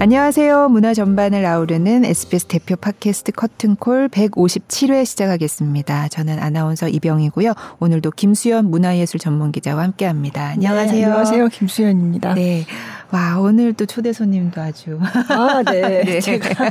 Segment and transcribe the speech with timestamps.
[0.00, 0.68] 안녕하세요.
[0.68, 6.06] 문화 전반을 아우르는 SBS 대표 팟캐스트 커튼콜 157회 시작하겠습니다.
[6.08, 7.52] 저는 아나운서 이병희고요.
[7.80, 10.50] 오늘도 김수현 문화예술 전문 기자와 함께 합니다.
[10.54, 10.92] 안녕하세요.
[10.92, 11.48] 네, 안녕하세요.
[11.48, 12.34] 김수현입니다.
[12.34, 12.64] 네.
[13.10, 14.98] 와, 오늘 또 초대 손님도 아주.
[15.28, 16.02] 아, 네.
[16.04, 16.20] 네.
[16.20, 16.70] 제가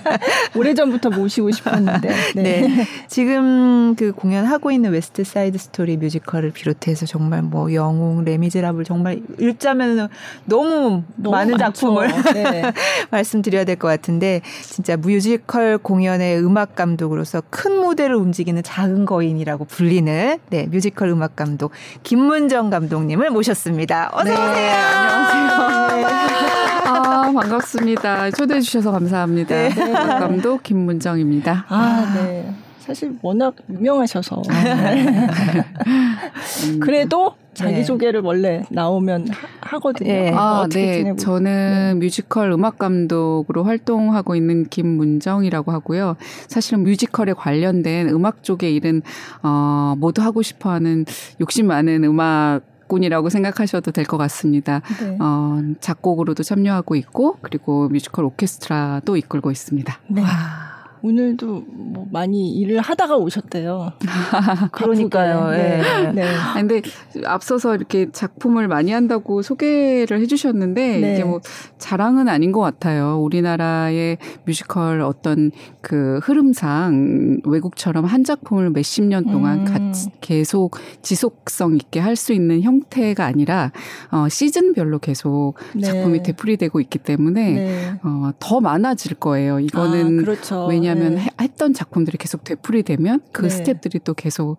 [0.56, 2.10] 오래전부터 모시고 싶었는데.
[2.36, 2.44] 네.
[2.44, 2.86] 네.
[3.08, 10.10] 지금 그 공연하고 있는 웨스트 사이드 스토리 뮤지컬을 비롯해서 정말 뭐 영웅, 레미제라블 정말 읊자면
[10.46, 11.58] 너무, 너무 많은 많죠.
[11.58, 12.72] 작품을 네.
[13.12, 20.40] 말씀드려야 될 것 같은데 진짜 뮤지컬 공연의 음악 감독으로서 큰 무대를 움직이는 작은 거인이라고 불리는
[20.50, 21.72] 네, 뮤지컬 음악 감독
[22.04, 24.10] 김문정 감독님을 모셨습니다.
[24.14, 24.34] 어서 네.
[24.34, 24.72] 오세요.
[24.76, 26.18] 안녕하세요.
[26.28, 28.32] 아, 반갑습니다.
[28.32, 29.56] 초대해 주셔서 감사합니다.
[29.56, 29.70] 네.
[29.70, 31.66] 감독 김문정입니다.
[31.68, 32.54] 아, 네.
[32.80, 34.42] 사실 워낙 유명하셔서.
[34.50, 35.18] 아, 네.
[36.80, 38.28] 그래도 자기 소개를 네.
[38.28, 39.28] 원래 나오면
[39.60, 40.08] 하거든요.
[40.08, 40.32] 네.
[40.34, 41.16] 아, 네.
[41.16, 41.94] 저는 네.
[41.96, 46.16] 뮤지컬 음악 감독으로 활동하고 있는 김문정이라고 하고요.
[46.48, 49.02] 사실은 뮤지컬에 관련된 음악 쪽에 일은
[49.44, 51.06] 어, 모두 하고 싶어 하는
[51.42, 54.82] 욕심 많은 음악 작곡꾼이라고 생각하셔도 될 것 같습니다.
[55.02, 55.18] 네.
[55.20, 60.00] 어, 작곡으로도 참여하고 있고 그리고 뮤지컬 오케스트라도 이끌고 있습니다.
[60.08, 60.22] 네.
[60.22, 60.77] 와.
[61.02, 63.94] 오늘도 뭐 많이 일을 하다가 오셨대요.
[64.72, 65.52] 그러니까요.
[65.52, 65.82] 네.
[65.82, 66.12] 네.
[66.12, 66.36] 네.
[66.36, 66.82] 아, 근데
[67.26, 71.14] 앞서서 이렇게 작품을 많이 한다고 소개를 해주셨는데 네.
[71.14, 71.40] 이게 뭐
[71.78, 73.20] 자랑은 아닌 것 같아요.
[73.22, 79.66] 우리나라의 뮤지컬 어떤 그 흐름상 외국처럼 한 작품을 몇십 년 동안 음.
[79.66, 83.72] 같이 계속 지속성 있게 할 수 있는 형태가 아니라
[84.12, 85.84] 어, 시즌별로 계속 네.
[85.84, 87.94] 작품이 되풀이되고 있기 때문에 네.
[88.04, 89.60] 어, 더 많아질 거예요.
[89.60, 90.66] 이거는 아, 그렇죠.
[90.66, 91.28] 왜냐 왜냐하면 네.
[91.42, 93.50] 했던 작품들이 계속 되풀이되면 그 네.
[93.50, 94.58] 스텝들이 또 계속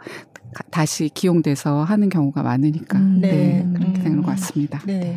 [0.70, 3.64] 다시 기용돼서 하는 경우가 많으니까 음, 네.
[3.64, 3.72] 네.
[3.74, 4.80] 그렇게 되는 것 같습니다.
[4.86, 5.16] 네.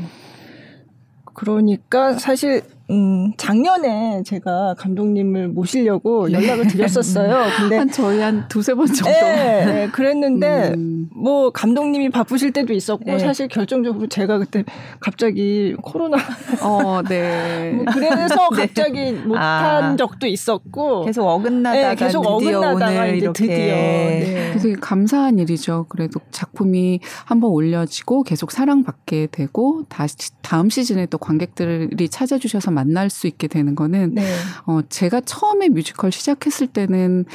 [1.33, 6.33] 그러니까 사실 음, 작년에 제가 감독님을 모시려고 네.
[6.33, 7.45] 연락을 드렸었어요.
[7.57, 9.09] 근데 한 저희 한 두세 번 정도.
[9.09, 11.09] 네, 네 그랬는데 음.
[11.15, 13.19] 뭐 감독님이 바쁘실 때도 있었고 네.
[13.19, 14.65] 사실 결정적으로 제가 그때
[14.99, 16.17] 갑자기 코로나
[16.61, 17.71] 어, 네.
[17.71, 18.67] 뭐 그래서 네.
[18.67, 19.95] 갑자기 못한 아.
[19.95, 23.47] 적도 있었고 계속 어긋나다가 네, 계속 어긋나다가 이제 이렇게.
[23.47, 24.53] 드디어 네.
[24.61, 25.85] 되게 감사한 일이죠.
[25.87, 33.27] 그래도 작품이 한번 올려지고 계속 사랑받게 되고 다시 다음 시즌에 또 관객들이 찾아주셔서 만날 수
[33.27, 34.23] 있게 되는 거는 네.
[34.65, 37.25] 어 제가 처음에 뮤지컬 시작했을 때는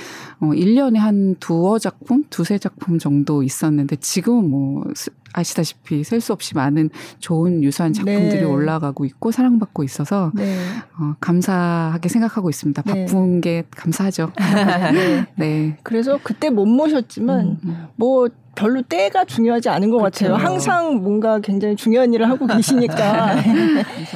[0.40, 4.84] 어 1년에 한 두어 작품, 두세 작품 정도 있었는데 지금은 뭐
[5.32, 6.88] 아시다시피 셀 수 없이 많은
[7.20, 8.44] 좋은 유사한 작품들이 네.
[8.44, 10.56] 올라가고 있고 사랑받고 있어서 네.
[10.98, 12.82] 어, 감사하게 생각하고 있습니다.
[12.82, 13.04] 네.
[13.04, 14.32] 바쁜 게 감사하죠.
[14.94, 15.26] 네.
[15.36, 15.78] 네.
[15.82, 17.58] 그래서 그때 못 모셨지만 음.
[17.64, 17.86] 음.
[17.96, 20.26] 뭐 별로 때가 중요하지 않은 것 그렇죠.
[20.26, 20.44] 같아요.
[20.44, 23.36] 항상 뭔가 굉장히 중요한 일을 하고 계시니까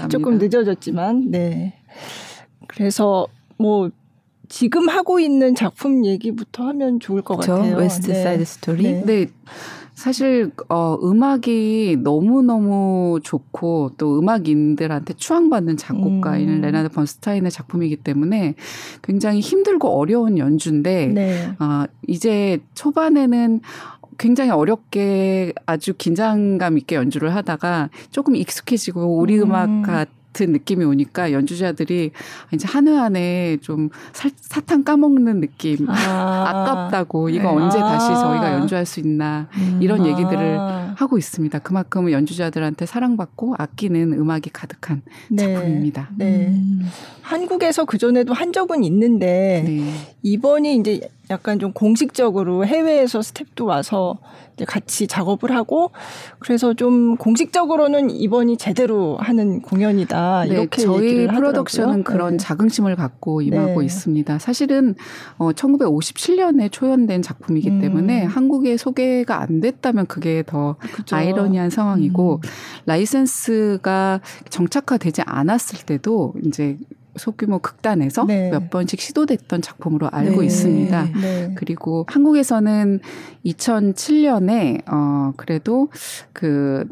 [0.09, 1.75] 조금 늦어졌지만 네.
[2.67, 3.91] 그래서 뭐
[4.49, 7.62] 지금 하고 있는 작품 얘기부터 하면 좋을 것 그렇죠?
[7.62, 7.77] 같아요.
[7.77, 8.23] 웨스트 네.
[8.23, 8.83] 사이드 스토리.
[8.83, 9.03] 네.
[9.06, 9.27] 네.
[9.95, 16.61] 사실 어 음악이 너무 너무 좋고 또 음악인들한테 추앙받는 작곡가인 음.
[16.62, 18.55] 레나드 번스타인의 작품이기 때문에
[19.03, 21.49] 굉장히 힘들고 어려운 연주인데 네.
[21.59, 23.61] 어 이제 초반에는
[24.20, 29.54] 굉장히 어렵게 아주 긴장감 있게 연주를 하다가 조금 익숙해지고 우리 음.
[29.54, 32.10] 악 같은 느낌이 오니까 연주자들이
[32.53, 36.64] 이제 한 회 안에 좀 사, 사탕 까먹는 느낌 아.
[36.91, 37.48] 깝다고 이거 네.
[37.48, 39.78] 언제 다시 저희가 연주할 수 있나 음.
[39.80, 40.94] 이런 얘기들을 아.
[40.98, 41.59] 하고 있습니다.
[41.60, 45.54] 그만큼 연주자들한테 사랑받고 아끼는 음악이 가득한 네.
[45.54, 46.10] 작품입니다.
[46.19, 46.48] 네.
[46.48, 46.86] 음.
[47.22, 49.94] 한국에서 그 전에도 한 적은 있는데 네.
[50.22, 54.18] 이번이 이제 약간 좀 공식적으로 해외에서 스텝도 와서
[54.54, 55.92] 이제 같이 작업을 하고
[56.41, 62.02] 그래서 좀 공식적으로는 이번이 제대로 하는 공연이다 네, 이렇게 저희 프로덕션은 네.
[62.02, 63.86] 그런 자긍심을 갖고 임하고 네.
[63.86, 64.38] 있습니다.
[64.38, 64.96] 사실은
[65.38, 67.80] 어 1957년에 초연된 작품이기 음.
[67.80, 71.16] 때문에 한국에 소개가 안 됐다면 그게 더 그쵸.
[71.16, 72.48] 아이러니한 상황이고 음.
[72.86, 76.76] 라이센스가 정착화되지 않았을 때도 이제
[77.16, 78.51] 소규모 극단에서 네.
[78.51, 80.47] 몇 번씩 시도됐던 작품으로 알고 네.
[80.47, 81.09] 있습니다.
[81.21, 81.54] 네.
[81.57, 83.01] 그리고 한국에서는
[83.45, 85.89] 2007년에 어 그래도
[86.33, 86.86] 그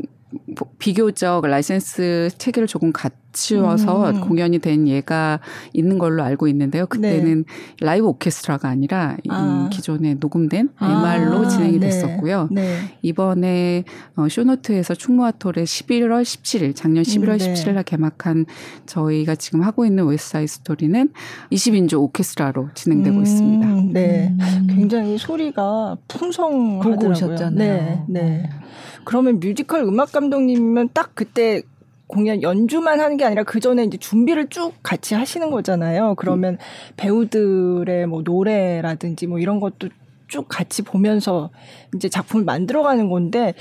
[0.78, 4.20] 비교적 라이센스 체계를 조금 갖추어서 음.
[4.20, 5.40] 공연이 된 예가
[5.72, 6.86] 있는 걸로 알고 있는데요.
[6.86, 7.84] 그때는 네.
[7.84, 9.68] 라이브 오케스트라가 아니라 아.
[9.70, 11.48] 기존에 녹음된 MR로 아.
[11.48, 11.88] 진행이 네.
[11.88, 12.48] 됐었고요.
[12.50, 12.78] 네.
[13.02, 13.84] 이번에
[14.16, 18.46] 어, 쇼노트에서 충무아트홀의 11월 17일 작년 11월 음, 17일 날 개막한
[18.86, 21.10] 저희가 지금 하고 있는 웨스트 사이드 스토리는
[21.52, 23.68] 20인조 오케스트라로 진행되고 음, 있습니다.
[23.92, 24.34] 네.
[24.38, 24.66] 음.
[24.70, 27.10] 굉장히 소리가 풍성하더라고요.
[27.10, 27.56] 오셨잖아요.
[27.56, 28.02] 네.
[28.08, 28.50] 네.
[29.04, 31.62] 그러면 뮤지컬 음악 감독님이면 딱 그때
[32.08, 36.14] 공연 연주만 하는 게 아니라 그 전에 이제 준비를 쭉 같이 하시는 거잖아요.
[36.16, 36.58] 그러면 음.
[36.96, 39.90] 배우들의 뭐 노래라든지 뭐 이런 것도
[40.26, 41.50] 쭉 같이 보면서
[41.94, 43.54] 이제 작품을 만들어가는 건데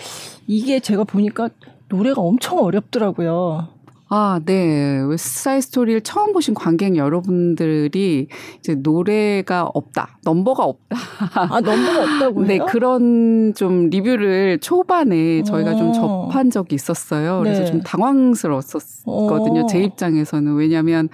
[0.48, 1.50] 이게 제가 보니까
[1.90, 3.77] 노래가 엄청 어렵더라고요.
[4.10, 5.02] 아, 네.
[5.02, 8.28] 웨스트 사이드 스토리를 처음 보신 관객 여러분들이
[8.60, 10.20] 이제 노래가 없다.
[10.24, 10.98] 넘버가 없다.
[11.36, 12.48] 아, 넘버가 없다고요?
[12.48, 16.28] 네, 그런 좀 리뷰를 초반에 저희가 좀 어.
[16.30, 17.40] 접한 적이 있었어요.
[17.40, 17.66] 그래서 네.
[17.66, 19.62] 좀 당황스러웠었거든요.
[19.62, 19.66] 어.
[19.66, 20.56] 제 입장에서는.
[20.56, 21.10] 왜냐면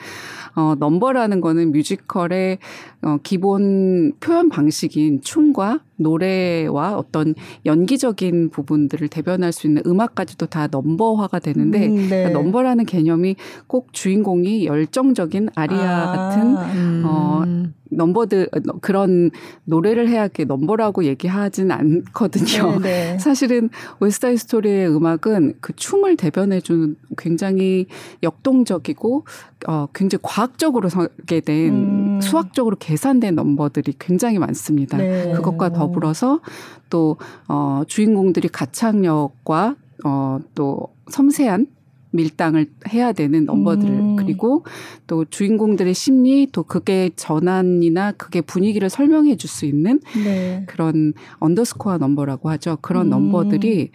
[0.55, 2.59] 어, 넘버라는 거는 뮤지컬의
[3.03, 7.35] 어, 기본 표현 방식인 춤과 노래와 어떤
[7.65, 12.07] 연기적인 부분들을 대변할 수 있는 음악까지도 다 넘버화가 되는데 음, 네.
[12.07, 13.35] 그러니까 넘버라는 개념이
[13.67, 17.03] 꼭 주인공이 열정적인 아리아 아, 같은 음.
[17.05, 17.43] 어
[17.95, 18.49] 넘버들
[18.81, 19.31] 그런
[19.65, 22.79] 노래를 해야 게 넘버라고 얘기하진 않거든요.
[22.79, 23.13] 네네.
[23.13, 23.19] 네.
[23.19, 23.69] 사실은
[23.99, 27.87] 웨스트 사이드 스토리의 음악은 그 춤을 대변해 주는 굉장히
[28.23, 29.25] 역동적이고
[29.67, 32.21] 어 굉장히 과학적으로 서게 된 음.
[32.21, 34.97] 수학적으로 계산된 넘버들이 굉장히 많습니다.
[34.97, 35.33] 네.
[35.33, 36.41] 그것과 더불어서
[36.89, 41.67] 또어 주인공들이 가창력과 어또 섬세한
[42.13, 44.15] 밀당을 해야 되는 넘버들 음.
[44.15, 44.65] 그리고
[45.07, 50.63] 또 주인공들의 심리 또 그게 전환이나 그게 분위기를 설명해 줄 수 있는 네.
[50.67, 52.77] 그런 언더스코어 넘버라고 하죠.
[52.81, 53.09] 그런 음.
[53.11, 53.91] 넘버들이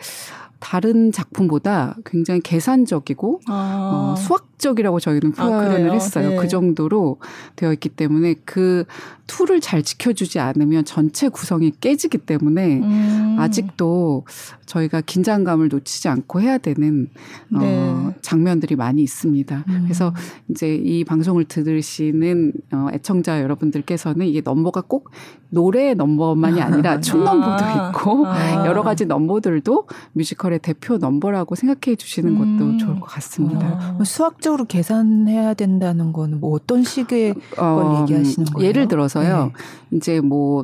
[0.61, 4.15] 다른 작품보다 굉장히 계산적이고 아.
[4.15, 6.31] 어, 수학적이라고 저희는 아, 표현을 아, 했어요.
[6.31, 6.37] 네.
[6.37, 7.19] 그 정도로
[7.57, 8.85] 되어 있기 때문에 그
[9.29, 13.37] 틀을 잘 지켜주지 않으면 전체 구성이 깨지기 때문에 음.
[13.39, 14.25] 아직도
[14.67, 17.09] 저희가 긴장감을 놓치지 않고 해야 되는
[17.55, 17.79] 어, 네.
[17.79, 19.65] 어, 장면들이 많이 있습니다.
[19.69, 19.81] 음.
[19.85, 20.13] 그래서
[20.49, 25.11] 이제 이 방송을 들으시는 어, 애청자 여러분들께서는 이게 넘버가 꼭
[25.51, 27.89] 노래 넘버만이 아니라 춤 넘버도 아.
[27.89, 28.67] 있고 아.
[28.67, 32.79] 여러 가지 넘버들도 뮤지컬의 대표 넘버라고 생각해 주시는 것도 음.
[32.79, 33.97] 좋을 것 같습니다.
[33.99, 34.05] 아.
[34.05, 38.69] 수학적으로 계산해야 된다는 거는 뭐 어떤 식의 어, 걸 얘기하시는 거예요?
[38.69, 39.53] 예를 들어서요.
[39.91, 39.97] 네.
[39.97, 40.63] 이제 뭐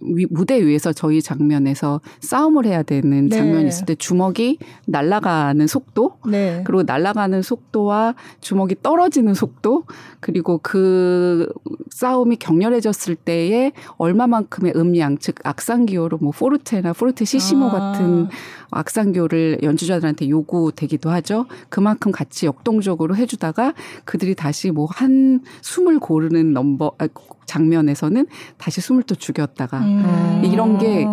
[0.00, 3.36] 위, 무대 위에서 저희 장면에서 싸움을 해야 되는 네.
[3.36, 6.62] 장면이 있을 때 주먹이 날아가는 속도 네.
[6.66, 9.84] 그리고 날아가는 속도와 주먹이 떨어지는 속도
[10.20, 11.48] 그리고 그
[11.90, 17.70] 싸움이 격렬해졌을 때에 얼마만큼의 음량 즉 악상 기호로 뭐 포르테나 포르테 시시모 아.
[17.70, 18.28] 같은
[18.70, 21.46] 악상교를 연주자들한테 요구되기도 하죠.
[21.68, 23.74] 그만큼 같이 역동적으로 해주다가
[24.04, 27.08] 그들이 다시 뭐 한 숨을 고르는 넘버 아,
[27.46, 28.26] 장면에서는
[28.58, 30.42] 다시 숨을 또 죽였다가 음.
[30.44, 31.06] 이런 게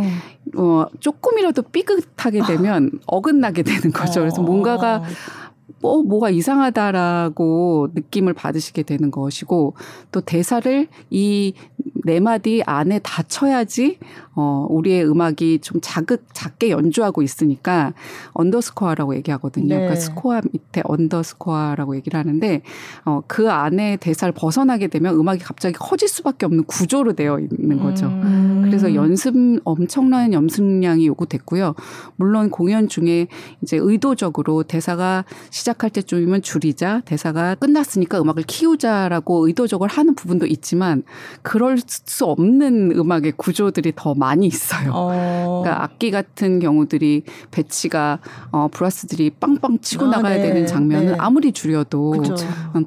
[0.56, 4.22] 어, 조금이라도 삐끗하게 되면 어긋나게 되는 거죠.
[4.22, 5.04] 그래서 뭔가가
[5.80, 9.76] 뭐 뭐가 이상하다라고 느낌을 받으시게 되는 것이고
[10.12, 11.54] 또 대사를 이
[12.08, 14.00] 네 마디 안에 다 쳐야지
[14.38, 17.94] 어 우리의 음악이 좀 자극 작게 연주하고 있으니까
[18.34, 19.68] underscore라고 얘기하거든요.
[19.68, 19.76] 네.
[19.76, 22.62] 그러니까 스코어 밑에 underscore라고 얘기를 하는데
[23.06, 28.08] 어 그 안에 대사를 벗어나게 되면 음악이 갑자기 커질 수밖에 없는 구조로 되어 있는 거죠.
[28.08, 28.62] 음.
[28.66, 31.76] 그래서 연습 엄청난 연습량이 요구됐고요.
[32.16, 33.28] 물론 공연 중에
[33.62, 41.04] 이제 의도적으로 대사가 시작할 때쯤이면 줄이자, 대사가 끝났으니까 음악을 키우자라고 의도적으로 하는 부분도 있지만
[41.42, 44.92] 그럴 수 없는 음악의 구조들이 더 많이 있어요.
[44.94, 45.62] 어.
[45.64, 48.20] 그러니까 악기 같은 경우들이 배치가
[48.52, 50.42] 어 브라스들이 빵빵 치고 아, 나가야 네.
[50.44, 51.16] 되는 장면은 네.
[51.18, 52.36] 아무리 줄여도 그쵸.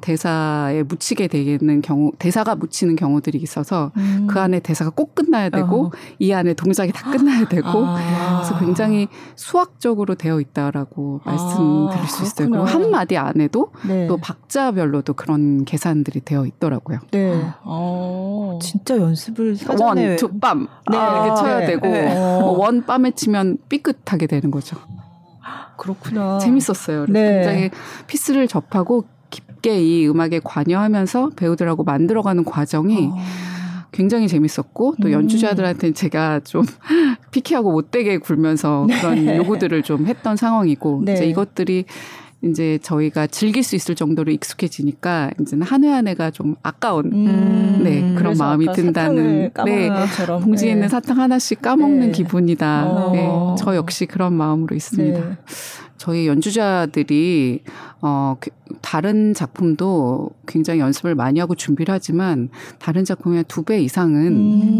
[0.01, 4.27] 대사에 묻히게 되는 경우, 대사가 묻히는 경우들이 있어서 음.
[4.29, 5.91] 그 안에 대사가 꼭 끝나야 되고 어.
[6.19, 8.41] 이 안에 동작이 다 끝나야 되고 아.
[8.41, 11.31] 그래서 굉장히 수학적으로 되어 있다라고 아.
[11.31, 12.49] 말씀드릴 수 있어요.
[12.49, 14.07] 그리고 한 마디 안에도 네.
[14.07, 16.99] 또 박자별로도 그런 계산들이 되어 있더라고요.
[17.11, 17.41] 네.
[17.63, 18.59] 어.
[18.61, 20.97] 진짜 연습을 사전에 one, two, 빰 네.
[20.97, 21.65] 이렇게 쳐야 네.
[21.65, 22.13] 되고 네.
[22.13, 24.77] 뭐 one, 빰에 치면 삐끗하게 되는 거죠.
[25.77, 26.37] 그렇구나.
[26.37, 27.05] 재밌었어요.
[27.09, 27.35] 네.
[27.35, 27.69] 굉장히
[28.07, 33.17] piece를 접하고 깊게 이 음악에 관여하면서 배우들하고 만들어가는 과정이 어.
[33.91, 35.13] 굉장히 재밌었고 또 음.
[35.13, 36.63] 연주자들한테는 제가 좀
[37.31, 39.37] picky하고 못되게 굴면서 그런 네.
[39.37, 41.13] 요구들을 좀 했던 상황이고 네.
[41.13, 41.85] 이제 이것들이
[42.43, 47.81] 이제 저희가 즐길 수 있을 정도로 익숙해지니까 이제는 한 회 한 회가 좀 아까운 음,
[47.83, 49.89] 네 그런 마음이 든다는 네
[50.41, 50.73] 봉지에 네.
[50.73, 52.11] 있는 사탕 하나씩 까먹는 네.
[52.11, 52.85] 기분이다.
[52.89, 53.11] 어.
[53.11, 55.19] 네, 저 역시 그런 마음으로 있습니다.
[55.19, 55.37] 네.
[55.97, 57.61] 저희 연주자들이
[57.99, 58.49] 어그
[58.81, 64.27] 다른 작품도 굉장히 연습을 많이 하고 준비를 하지만 다른 작품의 두 배 이상은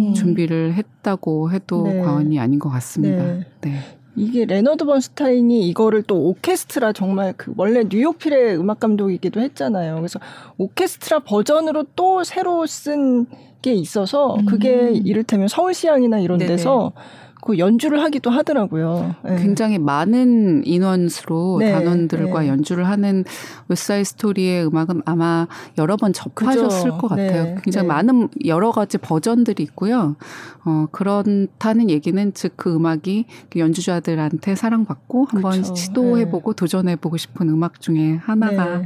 [0.09, 0.13] 음.
[0.15, 1.99] 준비를 했다고 해도 네.
[2.01, 3.23] 과언이 아닌 것 같습니다.
[3.61, 3.79] 네.
[4.13, 4.23] 네.
[4.23, 9.95] 이게 레너드 번스타인이 이거를 또 오케스트라 정말 그 원래 뉴욕 필의 음악 감독이기도 했잖아요.
[9.95, 10.19] 그래서
[10.57, 13.27] 오케스트라 버전으로 또 새로 쓴
[13.61, 15.01] 게 있어서 그게 음.
[15.05, 16.93] 이를테면 서울시향이나 이런 데서
[17.41, 19.15] 그 연주를 하기도 하더라고요.
[19.23, 19.35] 네.
[19.37, 22.47] 굉장히 많은 인원수로 네, 단원들과 네.
[22.47, 23.25] 연주를 하는
[23.67, 26.97] 웨사이 스토리의 음악은 아마 여러 번 접하셨을 그죠.
[26.97, 27.43] 것 같아요.
[27.43, 27.93] 네, 굉장히 네.
[27.93, 30.15] 많은 여러 가지 버전들이 있고요.
[30.63, 35.63] 어, 그렇다는 얘기는 즉 그 음악이 그 연주자들한테 사랑받고 한번.
[35.63, 36.55] 시도해보고 네.
[36.55, 38.83] 도전해보고 싶은 음악 중에 하나가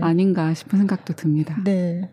[0.00, 1.56] 아닌가 싶은 생각도 듭니다.
[1.64, 2.08] 네.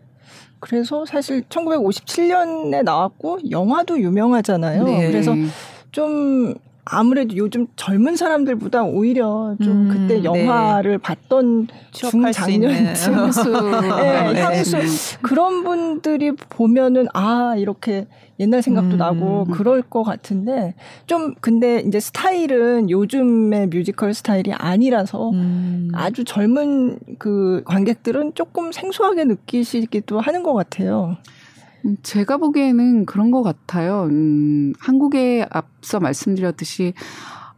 [0.58, 4.84] 그래서 사실 1957년에 나왔고 영화도 유명하잖아요.
[4.84, 5.34] 그래서
[5.94, 10.24] 좀 아무래도 요즘 젊은 사람들보다 오히려 좀 음, 그때 네.
[10.24, 10.98] 영화를 네.
[10.98, 14.76] 봤던 중장년 향수, 네, 네, 향수
[15.22, 18.06] 그런 분들이 보면은 아 이렇게
[18.40, 18.98] 옛날 생각도 음.
[18.98, 20.74] 나고 그럴 것 같은데
[21.06, 25.90] 좀 근데 이제 스타일은 요즘의 뮤지컬 스타일이 아니라서 음.
[25.94, 31.16] 아주 젊은 그 관객들은 조금 생소하게 느끼시기도 하는 것 같아요.
[31.84, 34.04] 음, 제가 보기에는 그런 것 같아요.
[34.10, 36.94] 음, 한국에 앞서 말씀드렸듯이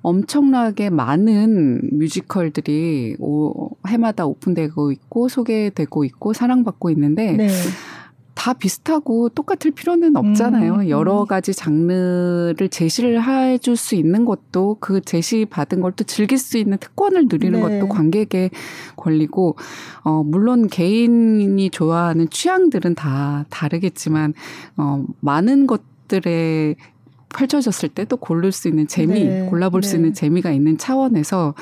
[0.03, 7.49] 엄청나게 많은 뮤지컬들이 오, 해마다 오픈되고 있고 소개되고 있고 사랑받고 있는데 네.
[8.37, 10.75] 다 비슷하고 똑같을 필요는 없잖아요.
[10.75, 10.89] 음, 음.
[10.91, 16.59] 여러 가지 장르를 제시를 해줄 수 있는 것도 그 제시 받은 걸 또 즐길 수
[16.59, 17.81] 있는 특권을 누리는 네.
[17.81, 18.51] 것도 관객의
[18.97, 19.57] 권리고,
[20.05, 24.35] 어, 물론 개인이 좋아하는 취향들은 다 다르겠지만,
[24.77, 26.77] 어, 많은 것들의
[27.35, 29.47] 펼쳐졌을 때 또 고를 수 있는 재미, 네.
[29.49, 29.89] 골라볼 네.
[29.89, 31.55] 수 있는 재미가 있는 차원에서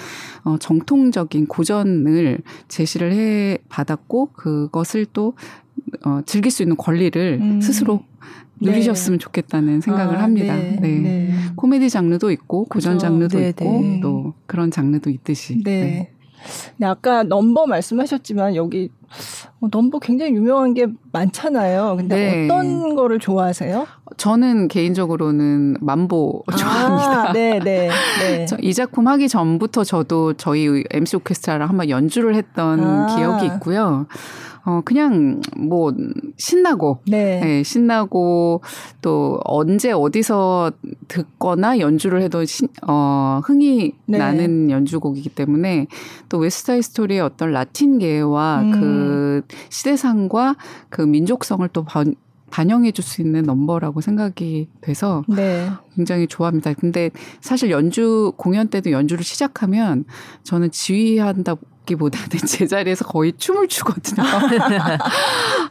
[0.44, 5.34] 어, 정통적인 고전을 제시를 해 받았고 그것을 또
[6.04, 7.60] 어, 즐길 수 있는 권리를 음.
[7.60, 8.02] 스스로
[8.60, 8.70] 네.
[8.70, 9.22] 누리셨으면 네.
[9.22, 10.54] 좋겠다는 생각을 아, 합니다.
[10.56, 10.78] 네.
[10.80, 10.88] 네.
[10.98, 11.34] 네.
[11.56, 13.06] 코미디 장르도 있고 고전 그렇죠.
[13.06, 15.62] 장르도 네, 있고 또 그런 장르도 있듯이.
[15.62, 16.10] 네.
[16.76, 16.86] 네.
[16.86, 18.90] 아까 넘버 말씀하셨지만 여기
[19.60, 21.94] 어, 넘버 굉장히 유명한 게 많잖아요.
[21.96, 22.44] 근데 네.
[22.44, 23.86] 어떤 거를 좋아하세요?
[24.16, 27.32] 저는 개인적으로는 만보 아, 좋아합니다.
[27.32, 27.88] 네, 네,
[28.20, 28.46] 네.
[28.60, 33.16] 이 작품 하기 전부터 저도 저희 MC 오케스트라랑 한번 연주를 했던 아.
[33.16, 34.06] 기억이 있고요.
[34.64, 35.92] 어, 그냥 뭐
[36.36, 37.40] 신나고, 네.
[37.40, 37.62] 네.
[37.62, 38.62] 신나고
[39.02, 40.72] 또 언제 어디서
[41.08, 44.18] 듣거나 연주를 해도 신, 어, 흥이 네.
[44.18, 45.86] 나는 연주곡이기 때문에
[46.28, 48.70] 또 웨스타이 스토리의 어떤 라틴계와 음.
[48.72, 50.56] 그 시대상과
[50.88, 52.14] 그 민족성을 또 반,
[52.50, 55.68] 반영해 줄 수 있는 넘버라고 생각이 돼서 네.
[55.94, 56.72] 굉장히 좋아합니다.
[56.74, 60.04] 근데 사실 연주 공연 때도 연주를 시작하면
[60.44, 61.56] 저는 지휘한다
[61.86, 64.22] 기보다는 제자리에서 거의 춤을 추거든요.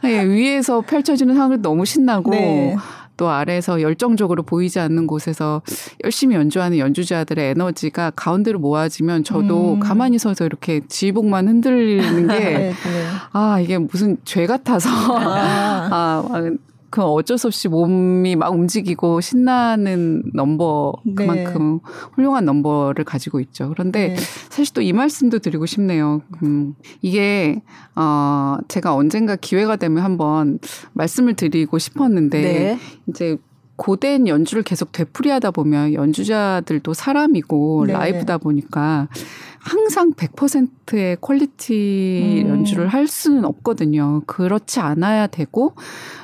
[0.02, 2.76] 네, 위에서 펼쳐지는 상황을 너무 신나고 네.
[3.16, 5.62] 또 아래에서 열정적으로 보이지 않는 곳에서
[6.02, 9.80] 열심히 연주하는 연주자들의 에너지가 가운데로 모아지면 저도 음.
[9.80, 12.74] 가만히 서서 이렇게 지휘복만 흔들리는 게, 네, 네.
[13.32, 16.50] 아, 이게 무슨 죄 같아서, 아, 아
[16.94, 21.90] 그 어쩔 수 없이 몸이 막 움직이고 신나는 넘버 그만큼 네.
[22.12, 23.68] 훌륭한 넘버를 가지고 있죠.
[23.70, 24.16] 그런데 네.
[24.48, 26.22] 사실 또 이 말씀도 드리고 싶네요.
[26.44, 27.60] 음, 이게
[27.96, 30.60] 어 제가 언젠가 기회가 되면 한번
[30.92, 32.78] 말씀을 드리고 싶었는데 네.
[33.08, 33.38] 이제
[33.76, 37.92] 고된 연주를 계속 되풀이하다 보면 연주자들도 사람이고 네.
[37.92, 39.08] 라이브다 보니까
[39.58, 42.50] 항상 100%의 quality 음.
[42.50, 44.22] 연주를 할 수는 없거든요.
[44.26, 45.74] 그렇지 않아야 되고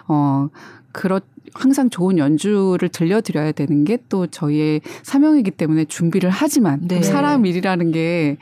[0.07, 0.49] 어
[0.93, 1.21] 그렇
[1.55, 7.03] 항상 좋은 연주를 들려드려야 되는 게 또 저희의 사명이기 때문에 준비를 하지만 네.
[7.03, 8.37] 사람 일이라는 게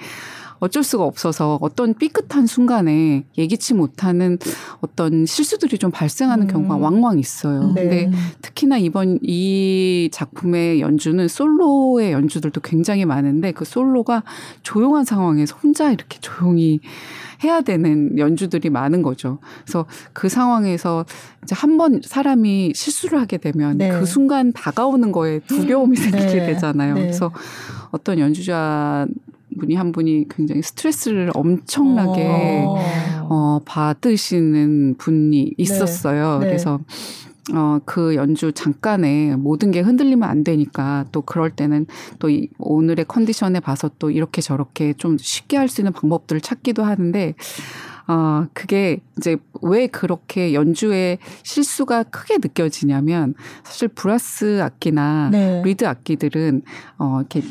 [0.60, 4.38] 어쩔 수가 없어서 어떤 삐끗한 순간에 예기치 못하는
[4.80, 6.52] 어떤 실수들이 좀 발생하는 음.
[6.52, 7.72] 경우가 왕왕 있어요.
[7.74, 7.82] 네.
[7.82, 8.10] 근데
[8.42, 14.22] 특히나 이번 이 작품의 연주는 솔로의 연주들도 굉장히 많은데 그 솔로가
[14.62, 16.80] 조용한 상황에서 혼자 이렇게 조용히
[17.44, 19.38] 해야 되는 연주들이 많은 거죠.
[19.64, 21.04] 그래서 그 상황에서
[21.44, 23.90] 이제 한 번 사람이 실수를 하게 되면 네.
[23.90, 26.02] 그 순간 다가오는 거에 두려움이 네.
[26.10, 26.94] 생기게 되잖아요.
[26.94, 27.02] 네.
[27.02, 27.30] 그래서
[27.92, 29.06] 어떤 연주자
[29.58, 32.26] 분이 한 분이 굉장히 스트레스를 엄청나게
[32.64, 32.78] 어,
[33.28, 36.38] 어 받으시는 분이 있었어요.
[36.38, 36.44] 네.
[36.44, 36.46] 네.
[36.46, 36.80] 그래서
[37.54, 41.86] 어, 그 연주 잠깐에 모든 게 흔들리면 안 되니까 또 그럴 때는
[42.18, 46.82] 또 이, 오늘의 컨디션에 봐서 또 이렇게 저렇게 좀 쉽게 할 수 있는 방법들을 찾기도
[46.82, 47.34] 하는데
[48.08, 53.34] 어, 그게 이제 왜 그렇게 연주에 실수가 크게 느껴지냐면
[53.64, 55.62] 사실 brass 악기나 네.
[55.62, 56.62] 리드 악기들은
[56.98, 57.42] 어, 이렇게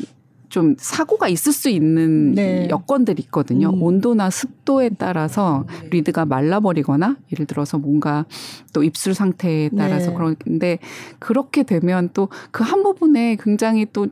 [0.48, 2.68] 좀 사고가 있을 수 있는 네.
[2.70, 3.70] 여건들이 있거든요.
[3.70, 3.82] 음.
[3.82, 8.24] 온도나 습도에 따라서 리드가 말라버리거나 예를 들어서 뭔가
[8.72, 10.16] 또 입술 상태에 따라서 네.
[10.16, 10.78] 그런데
[11.18, 14.08] 그렇게 되면 또 그 한 부분에 굉장히 또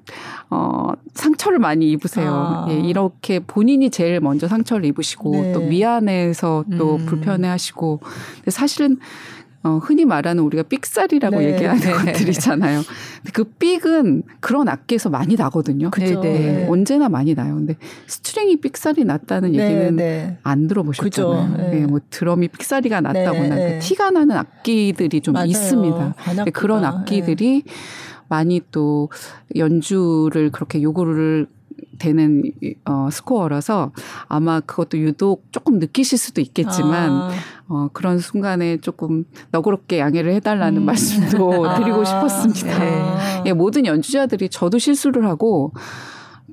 [0.51, 2.33] 어, 상처를 많이 입으세요.
[2.33, 2.67] 아.
[2.71, 5.53] 예, 이렇게 본인이 제일 먼저 상처를 입으시고 네.
[5.53, 7.07] 또 미안해서 또 음.
[7.07, 8.01] 불편해하시고
[8.37, 8.99] 근데 사실은
[9.67, 11.53] 어, 흔히 말하는 우리가 삑살이라고 네.
[11.53, 11.93] 얘기하는 네.
[11.93, 12.83] 것들이잖아요.
[13.33, 15.91] 그 삑은 그런 악기에서 많이 나거든요.
[15.91, 16.21] 그죠.
[16.21, 16.39] 네.
[16.39, 16.67] 네.
[16.69, 17.57] 언제나 많이 나요.
[17.57, 20.39] 근데 string이 삑살이 났다는 네, 얘기는 네.
[20.45, 21.71] 안 들어보셨잖아요.
[21.71, 21.87] 네.
[21.87, 25.47] 뭐 드럼이 삑살이가 났다거나 그 티가 나는 악기들이 좀 맞아요.
[25.47, 26.15] 있습니다.
[26.53, 27.65] 그런 악기들이
[28.29, 29.11] 많이 또
[29.57, 31.49] 연주를 그렇게 요구를
[31.99, 32.43] 되는
[32.85, 33.93] 어 스코어라서
[34.29, 37.31] 아마 그것도 유독 조금 느끼실 수도 있겠지만 아.
[37.69, 40.87] 어 그런 순간에 조금 너그럽게 양해를 해달라는 음.
[40.87, 42.05] 말씀도 드리고 아.
[42.05, 42.79] 싶었습니다.
[42.79, 43.43] 네.
[43.47, 45.73] 예, 모든 연주자들이 저도 실수를 하고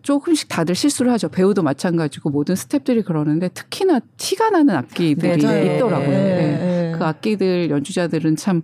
[0.02, 1.30] 조금씩 다들 실수를 하죠.
[1.30, 6.10] 배우도 마찬가지고 모든 스탭들이 그러는데 특히나 티가 나는 악기들이 네, 있더라고요.
[6.10, 6.96] 네, 네.
[6.98, 8.62] 그 악기들 연주자들은 참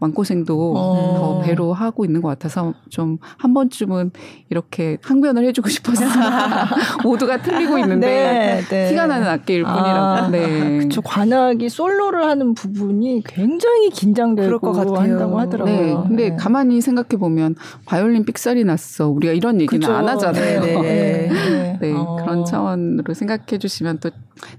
[0.00, 1.14] 마음고생도 어.
[1.16, 4.12] 더 배로 하고 있는 것 같아서 좀 한 번쯤은
[4.50, 6.68] 이렇게 항변을 해주고 싶었습니다.
[7.02, 8.88] 모두가 틀리고 있는데 네, 네.
[8.88, 9.88] 티가 나는 악기일 뿐이라고.
[9.88, 10.78] 아, 네.
[10.78, 11.02] 그렇죠.
[11.02, 15.76] 관악이 솔로를 하는 부분이 굉장히 긴장되고 한다고 하더라고요.
[15.76, 15.94] 네.
[16.06, 19.08] 근데 가만히 생각해 보면 바이올린 삑살이 났어.
[19.08, 19.92] 우리가 이런 얘기는 그쵸.
[19.92, 20.71] 안 하잖아요.
[20.80, 21.28] 네.
[21.28, 21.78] 네.
[21.80, 21.92] 네.
[21.92, 22.16] 어.
[22.20, 24.10] 그런 차원으로 생각해 주시면 또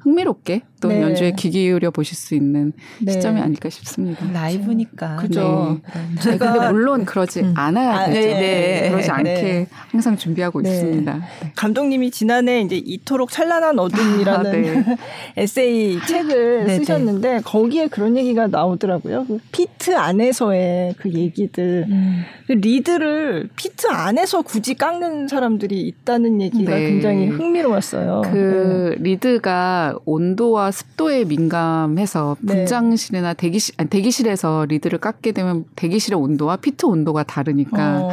[0.02, 1.02] 흥미롭게 또 네.
[1.02, 3.14] 연주에 귀 기울여 보실 수 있는 네.
[3.14, 4.26] 시점이 아닐까 싶습니다.
[4.32, 5.16] 라이브니까.
[5.18, 5.80] 그죠.
[5.94, 6.22] 네.
[6.22, 7.54] 제가 물론 그러지 음.
[7.56, 8.28] 않아야 아, 되죠.
[8.28, 8.90] 네.
[8.92, 11.22] 그러지 않게 항상 준비하고 있습니다.
[11.56, 14.96] 감독님이 지난해 이제 이토록 찬란한 어둠이라는 아,
[15.38, 19.26] 에세이 책을 쓰셨는데 거기에 그런 얘기가 나오더라고요.
[19.28, 21.86] 그 피트 안에서의 그 얘기들.
[21.90, 22.24] 음.
[22.48, 28.22] 그 리드를 피트 안에서 굳이 깎는 사람들이 있다는 얘기가 굉장히 흥미로웠어요.
[28.26, 32.56] 그 리드가 온도와 습도에 민감해서 네.
[32.56, 38.10] 분장실이나 대기실 아니, 대기실에서 리드를 깎게 되면 대기실의 온도와 피트 온도가 다르니까 어.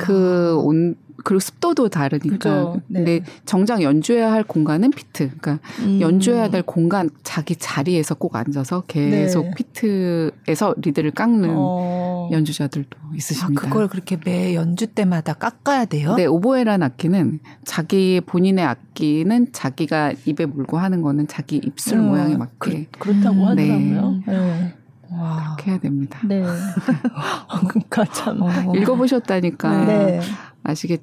[0.00, 2.74] 그 온 그리고 습도도 다르니까.
[2.88, 2.98] 네.
[2.98, 5.30] 근데 정작 연주해야 할 공간은 피트.
[5.38, 6.00] 그러니까 음.
[6.00, 9.50] 연주해야 될 공간 자기 자리에서 꼭 앉아서 계속 네.
[9.56, 12.28] 피트에서 리드를 깎는 어.
[12.32, 13.62] 연주자들도 있으십니다.
[13.62, 16.14] 아, 그걸 그렇게 매 연주 때마다 깎아야 돼요?
[16.14, 22.08] 네, 오보에란 악기는 자기 본인의 악기는 자기가 입에 물고 하는 거는 자기 입술 음.
[22.08, 24.22] 모양에 맞게 그, 렇다고 하더라고요.
[24.26, 24.32] 네.
[24.32, 24.74] 네.
[25.10, 25.54] 와.
[25.56, 26.18] 그렇게 해야 됩니다.
[26.24, 26.42] 네.
[27.68, 28.74] 그러니까 참 어.
[28.74, 30.20] 읽어보셨다니까 네.
[30.64, 31.02] 아시겠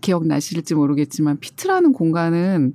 [0.00, 2.74] 기억나실지 모르겠지만 피트라는 공간은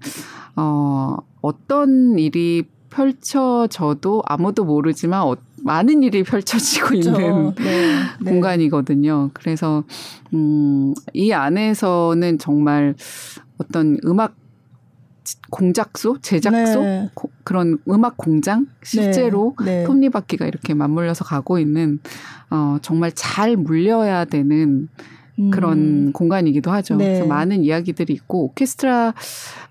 [0.58, 7.10] 어 어떤 일이 펼쳐져도 아무도 모르지만 어, 많은 일이 펼쳐지고 그렇죠.
[7.10, 7.63] 있는 네.
[8.21, 8.29] 네.
[8.29, 9.32] 공간이거든요.
[9.34, 9.84] 그래서
[10.34, 12.95] 음, 이 안에서는 정말
[13.58, 14.36] 어떤 음악
[15.49, 17.10] 공작소, 제작소 네.
[17.13, 19.79] 고, 그런 음악 공장 실제로 네.
[19.79, 19.84] 네.
[19.86, 21.99] 톱니바퀴가 이렇게 맞물려서 가고 있는
[22.49, 24.89] 어 정말 잘 물려야 되는
[25.52, 26.12] 그런 음.
[26.13, 26.96] 공간이기도 하죠.
[26.96, 27.06] 네.
[27.06, 29.13] 그래서 많은 이야기들이 있고 오케스트라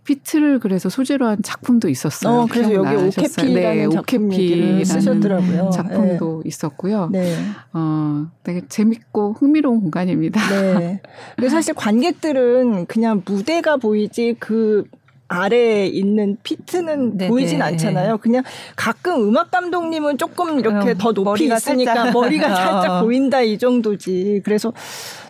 [0.05, 2.40] 피트를 그래서 소재로 한 작품도 있었어요.
[2.40, 5.70] 어, 그래서 여기 오케피라는 네, 오케피라는 쓰셨더라고요.
[5.70, 6.48] 작품도 네.
[6.48, 7.09] 있었고요.
[7.12, 7.37] 네.
[7.72, 10.40] 어, 되게 재밌고 흥미로운 공간입니다.
[10.48, 11.01] 네.
[11.37, 14.85] 근데 사실 관객들은 그냥 무대가 보이지 그
[15.33, 17.29] 아래에 있는 피트는 네네.
[17.31, 17.64] 보이진 네.
[17.64, 18.18] 않잖아요.
[18.18, 18.42] 그냥
[18.77, 22.12] 가끔 음악 감독님은 조금 이렇게 어, 더 높이 머리가 있으니까 살짝.
[22.12, 24.42] 머리가 살짝 보인다 이 정도지.
[24.45, 24.73] 그래서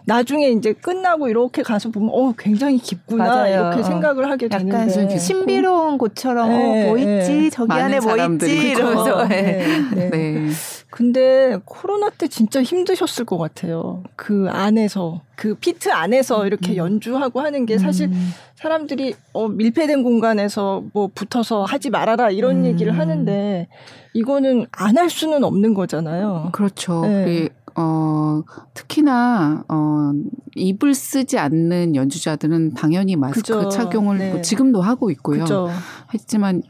[0.04, 3.54] 나중에 이제 끝나고 이렇게 가서 보면 어 굉장히 깊구나 맞아요.
[3.54, 7.18] 이렇게 생각을 하게 약간 되는데 신비로운 곳처럼 네, 어, 뭐 네.
[7.20, 9.64] 있지 저기 안에 뭐 있지 이러면서 네.
[9.94, 10.48] 네.
[10.92, 10.96] 네.
[10.96, 14.02] 근데 코로나 때 진짜 힘드셨을 것 같아요.
[14.14, 16.76] 그 안에서 그 피트 안에서 이렇게 음.
[16.76, 18.30] 연주하고 하는 게 사실 음.
[18.56, 22.64] 사람들이 어 밀폐된 공간에서 뭐 붙어서 하지 말아라 이런 음.
[22.66, 23.68] 얘기를 하는데
[24.14, 26.50] 이거는 안 할 수는 없는 거잖아요.
[26.52, 27.00] 그렇죠.
[27.02, 27.48] 네.
[27.74, 28.42] 어,
[28.74, 30.12] 특히나, 어,
[30.54, 33.68] 입을 쓰지 않는 연주자들은 당연히 마스크 그죠.
[33.70, 34.30] 착용을 네.
[34.30, 35.40] 뭐 지금도 하고 있고요.
[35.40, 35.70] 그죠.
[36.12, 36.62] 했지만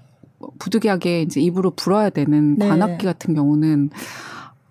[0.58, 2.68] 부득이하게 이제 입으로 불어야 되는 네.
[2.68, 3.90] 관악기 같은 경우는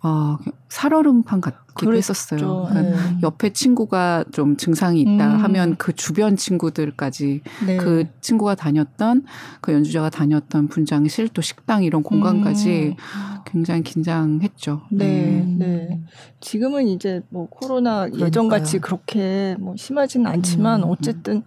[0.04, 0.38] 어,
[0.70, 1.96] 살얼음판 같기도.
[1.96, 2.68] 했었어요.
[2.70, 3.18] 그러니까 네.
[3.24, 5.44] 옆에 친구가 좀 증상이 있다 음.
[5.44, 7.78] 하면 그 주변 친구들까지 네.
[7.78, 9.24] 그 친구가 다녔던
[9.62, 13.42] 그 연주자가 다녔던 분장실 또 식당 이런 공간까지 음.
[13.46, 14.82] 굉장히 긴장했죠.
[14.92, 15.56] 네, 음.
[15.60, 16.02] 네.
[16.40, 20.90] 지금은 이제 뭐 코로나 예전 같이 그렇게 뭐 심하지는 않지만 음.
[20.90, 21.44] 어쨌든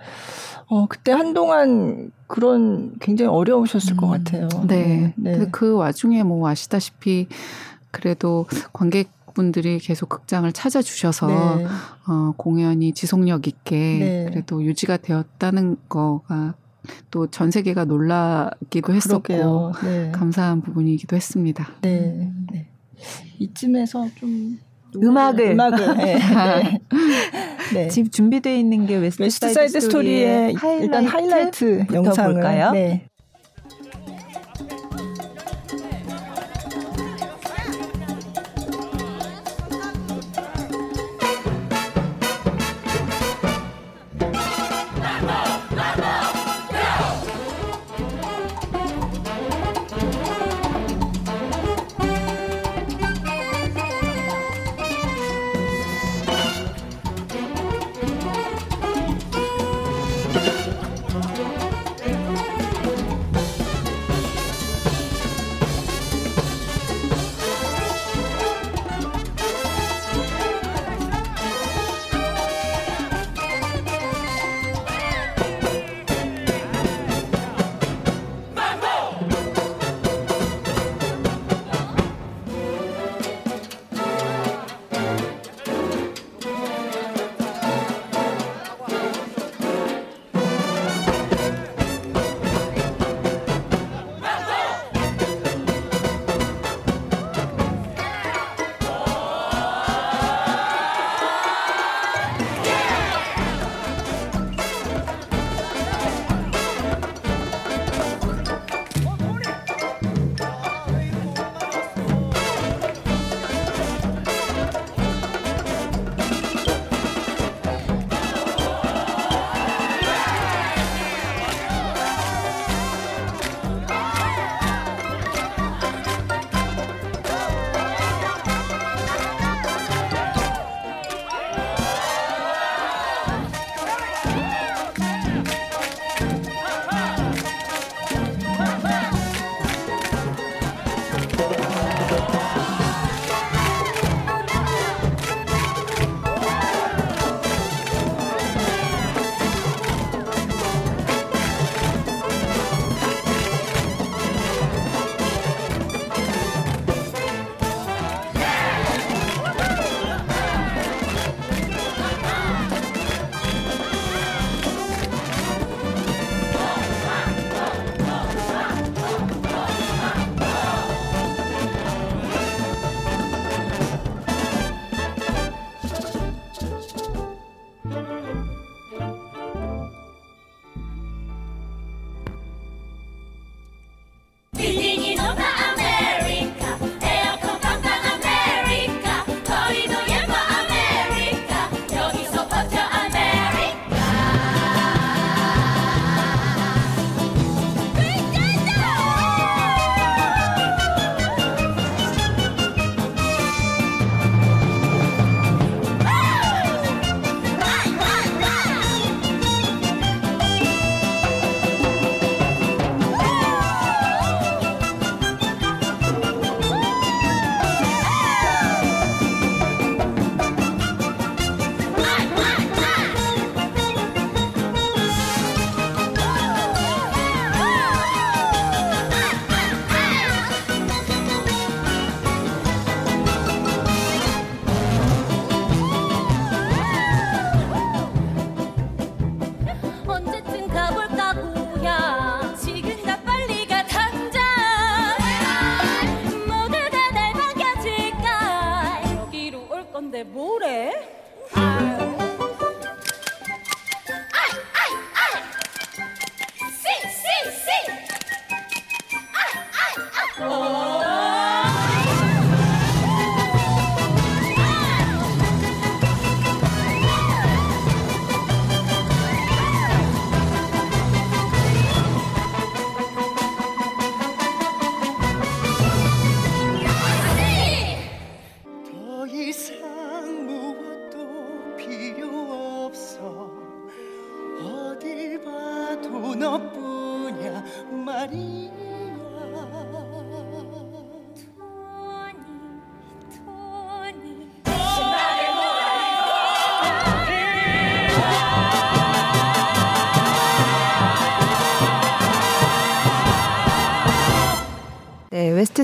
[0.67, 4.11] 어 그때 한동안 그런 굉장히 어려우셨을 것 음.
[4.13, 4.49] 같아요.
[4.67, 5.15] 네.
[5.17, 5.39] 네.
[5.39, 5.49] 네.
[5.51, 7.29] 그 와중에 뭐 아시다시피
[7.95, 11.67] 그래도 관객 관객 분들이 계속 극장을 찾아주셔서 네.
[12.07, 14.27] 어, 공연이 지속력 있게 네.
[14.31, 16.55] 그래도 유지가 되었다는 거가
[17.11, 20.13] 또 전 세계가 놀라기도 했었고 네.
[20.13, 21.69] 감사한 부분이기도 했습니다.
[21.81, 22.31] 네.
[22.53, 22.69] 네.
[23.39, 24.59] 이쯤에서 좀
[24.97, 26.15] 음악을 음악을 네.
[26.21, 26.81] 네.
[27.73, 27.89] 네.
[27.89, 32.71] 지금 준비되어 있는 게 West, West Side Story의 하이라이트 일단 하이라이트 영상을 볼까요?
[32.71, 33.09] 네.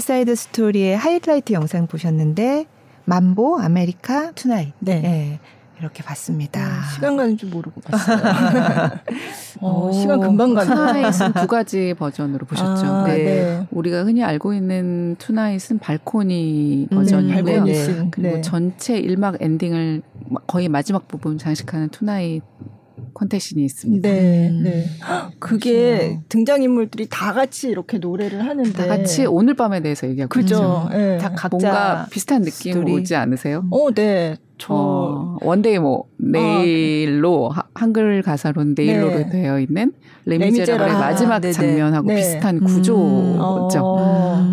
[0.00, 2.66] West Side Story의 하이라이트 영상 보셨는데
[3.04, 4.72] 맘보, 아메리카, Tonight.
[4.78, 5.00] 네.
[5.00, 5.40] 네.
[5.78, 6.60] 이렇게 봤습니다.
[6.60, 8.18] 네, 시간 가는 줄 모르고 봤어요.
[9.60, 10.68] 어, 시간 금방 가네.
[10.68, 12.86] Tonight은 두 가지 버전으로 보셨죠.
[12.86, 13.24] 아, 네.
[13.24, 13.66] 네.
[13.70, 17.64] 우리가 흔히 알고 있는 Tonight은 발코니 음, 버전이고요.
[17.64, 18.08] 네.
[18.10, 18.40] 그리고 네.
[18.40, 20.02] 전체 1막 엔딩을
[20.46, 22.42] 거의 마지막 부분 장식하는 Tonight
[23.12, 24.08] Quintet 신이 있습니다.
[24.08, 24.62] 네, 음.
[24.62, 24.86] 네.
[25.38, 30.88] 그게 등장 인물들이 다 같이 이렇게 노래를 하는데 다 같이 오늘 밤에 대해서 얘기하고 그죠.
[30.90, 31.18] 네.
[31.18, 32.92] 다 각자 뭔가 비슷한 느낌 스토리.
[32.92, 33.64] 오지 않으세요?
[33.70, 34.36] 어, 네.
[34.58, 39.30] 저 어, One Day 뭐 내일로 아, 한글 가사로는 내일로로 네.
[39.30, 39.92] 되어 있는
[40.26, 42.16] 레미제라블의 마지막 아, 장면하고 네.
[42.16, 42.96] 비슷한 구조죠.
[42.96, 43.40] 음.
[43.40, 43.68] 어.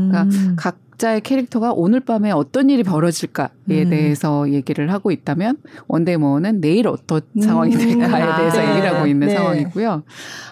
[0.10, 3.90] 그러니까 각 각자의 캐릭터가 오늘 밤에 어떤 일이 벌어질까에 음.
[3.90, 5.58] 대해서 얘기를 하고 있다면
[5.88, 7.42] 원데모어는 내일 어떤 음.
[7.42, 8.72] 상황이 될까에 아, 대해서 네.
[8.72, 9.36] 얘기를 하고 있는 네.
[9.36, 10.04] 상황이고요.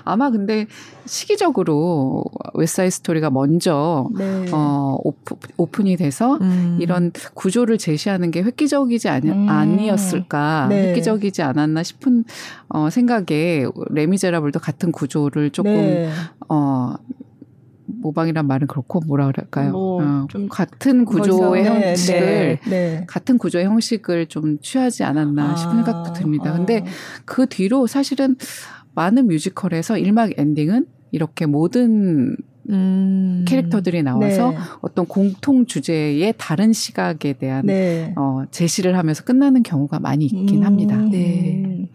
[0.04, 0.68] 아마 근데
[1.06, 4.46] 시기적으로 웨사이 스토리가 먼저 네.
[4.52, 6.78] 어, 오프, 오픈이 돼서 음.
[6.80, 9.50] 이런 구조를 제시하는 게 획기적이지 아니, 음.
[9.50, 10.90] 아니었을까 네.
[10.90, 12.24] 획기적이지 않았나 싶은
[12.70, 16.10] 어, 생각에 레미제라블도 같은 구조를 조금 네.
[16.50, 16.96] 어,
[18.06, 19.72] 모방이란 말은 그렇고 뭐라 그럴까요?
[19.72, 23.04] 뭐 어, 좀 같은 구조의 네, 형식을 네, 네.
[23.08, 26.52] 같은 구조의 형식을 좀 취하지 않았나 아, 싶은 생각도 듭니다.
[26.52, 26.54] 아.
[26.54, 26.86] 근데
[27.26, 28.36] 그 뒤로 사실은
[28.94, 32.38] 많은 뮤지컬에서 일막 엔딩은 이렇게 모든
[32.70, 34.58] 음, 캐릭터들이 나와서 네.
[34.82, 38.13] 어떤 공통 주제의 다른 시각에 대한 네.
[38.18, 40.98] 어, 제시를 하면서 끝나는 경우가 많이 있긴 음, 합니다.
[40.98, 41.89] 네.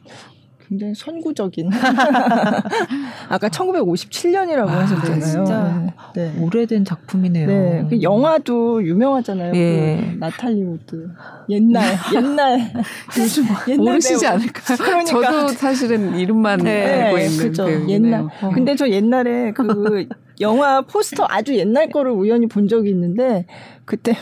[0.71, 1.69] 굉장히 선구적인.
[3.29, 5.21] 아까 1957년이라고 아, 하셨잖아요.
[5.21, 6.33] 진짜 네.
[6.41, 7.47] 오래된 작품이네요.
[7.49, 7.87] 네.
[7.91, 9.53] 그 영화도 유명하잖아요.
[9.53, 10.11] 네.
[10.13, 11.11] 그 나탈리 우드.
[11.49, 11.83] 옛날,
[12.15, 12.73] 옛날.
[13.19, 13.45] 요즘
[13.79, 14.79] 모르시지 않을까요?
[14.79, 15.05] 그러니까.
[15.33, 17.03] 저도 사실은 이름만 네.
[17.03, 17.39] 알고 있는.
[17.39, 17.65] 그죠.
[17.65, 18.29] 그 옛날.
[18.41, 18.51] 어.
[18.55, 20.07] 근데 저 옛날에 그
[20.41, 23.45] 영화 포스터 아주 옛날 거를 우연히 본 적이 있는데
[23.85, 24.17] 그때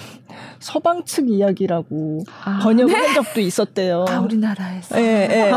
[0.60, 2.98] 서방 측 이야기라고 아, 번역을 네?
[2.98, 4.04] 한 적도 있었대요.
[4.08, 5.00] 아, 우리나라에서.
[5.00, 5.52] 예, 예.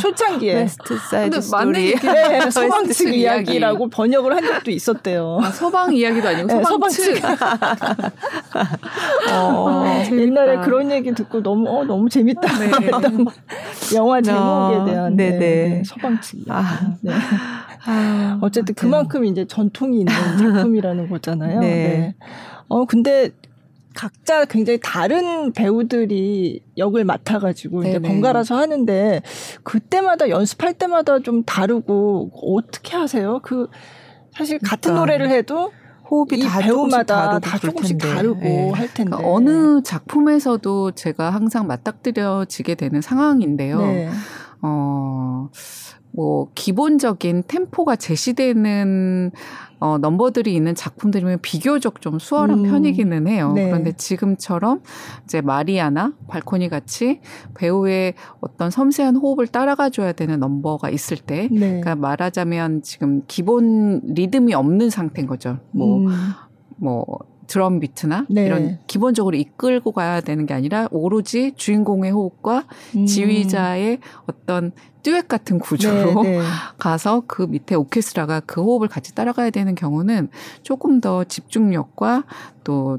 [0.00, 0.54] 초창기에.
[0.54, 1.94] West Side Story.
[1.96, 5.38] 네, 서방 측 이야기라고 번역을 한 적도 있었대요.
[5.42, 7.24] 아, 서방 이야기도 아니고 서방, 네, 서방 측.
[9.32, 12.40] 어, 아, 옛날에 그런 얘기 듣고 너무 어 너무 재밌다.
[12.58, 12.70] 네.
[13.94, 15.82] 영화 제목에 어, 대한 네, 네.
[15.84, 16.50] 서방 측 이야기.
[16.50, 16.94] 아.
[17.86, 17.92] 네.
[17.92, 21.60] 아, 어쨌든 그만큼 이제 전통이 있는 작품이라는 거잖아요.
[21.60, 21.68] 네.
[21.68, 22.14] 네.
[22.68, 23.30] 어 근데
[23.94, 27.90] 각자 굉장히 다른 배우들이 역을 맡아가지고 네네.
[27.90, 29.22] 이제 번갈아서 하는데
[29.62, 33.40] 그때마다 연습할 때마다 좀 다르고 어떻게 하세요?
[33.42, 33.68] 그
[34.36, 35.00] 사실 같은 그러니까.
[35.00, 35.72] 노래를 해도
[36.10, 38.70] 호흡이 다 배우마다 다 조금씩 다르고 네.
[38.70, 43.78] 할 텐데 그러니까 어느 작품에서도 제가 항상 맞닥뜨려지게 되는 상황인데요.
[43.78, 44.10] 네.
[44.60, 45.48] 어.
[46.14, 49.32] 뭐 기본적인 템포가 제시되는
[49.80, 52.70] 어, 넘버들이 있는 작품들이면 비교적 좀 수월한 음.
[52.70, 53.52] 편이기는 해요.
[53.54, 53.66] 네.
[53.68, 54.80] 그런데 지금처럼
[55.24, 57.20] 이제 마리아나 발코니 같이
[57.54, 61.58] 배우의 어떤 섬세한 호흡을 따라가 줘야 되는 넘버가 있을 때, 네.
[61.58, 65.58] 그러니까 말하자면 지금 기본 리듬이 없는 상태인 거죠.
[65.72, 66.08] 뭐, 음.
[66.76, 67.04] 뭐,
[67.46, 68.46] 드럼 비트나 네.
[68.46, 73.06] 이런 기본적으로 이끌고 가야 되는 게 아니라 오로지 주인공의 호흡과 음.
[73.06, 76.44] 지휘자의 어떤 듀엣 같은 구조로 네, 네.
[76.78, 80.28] 가서 그 밑에 오케스트라가 그 호흡을 같이 따라가야 되는 경우는
[80.62, 82.24] 조금 더 집중력과
[82.64, 82.98] 또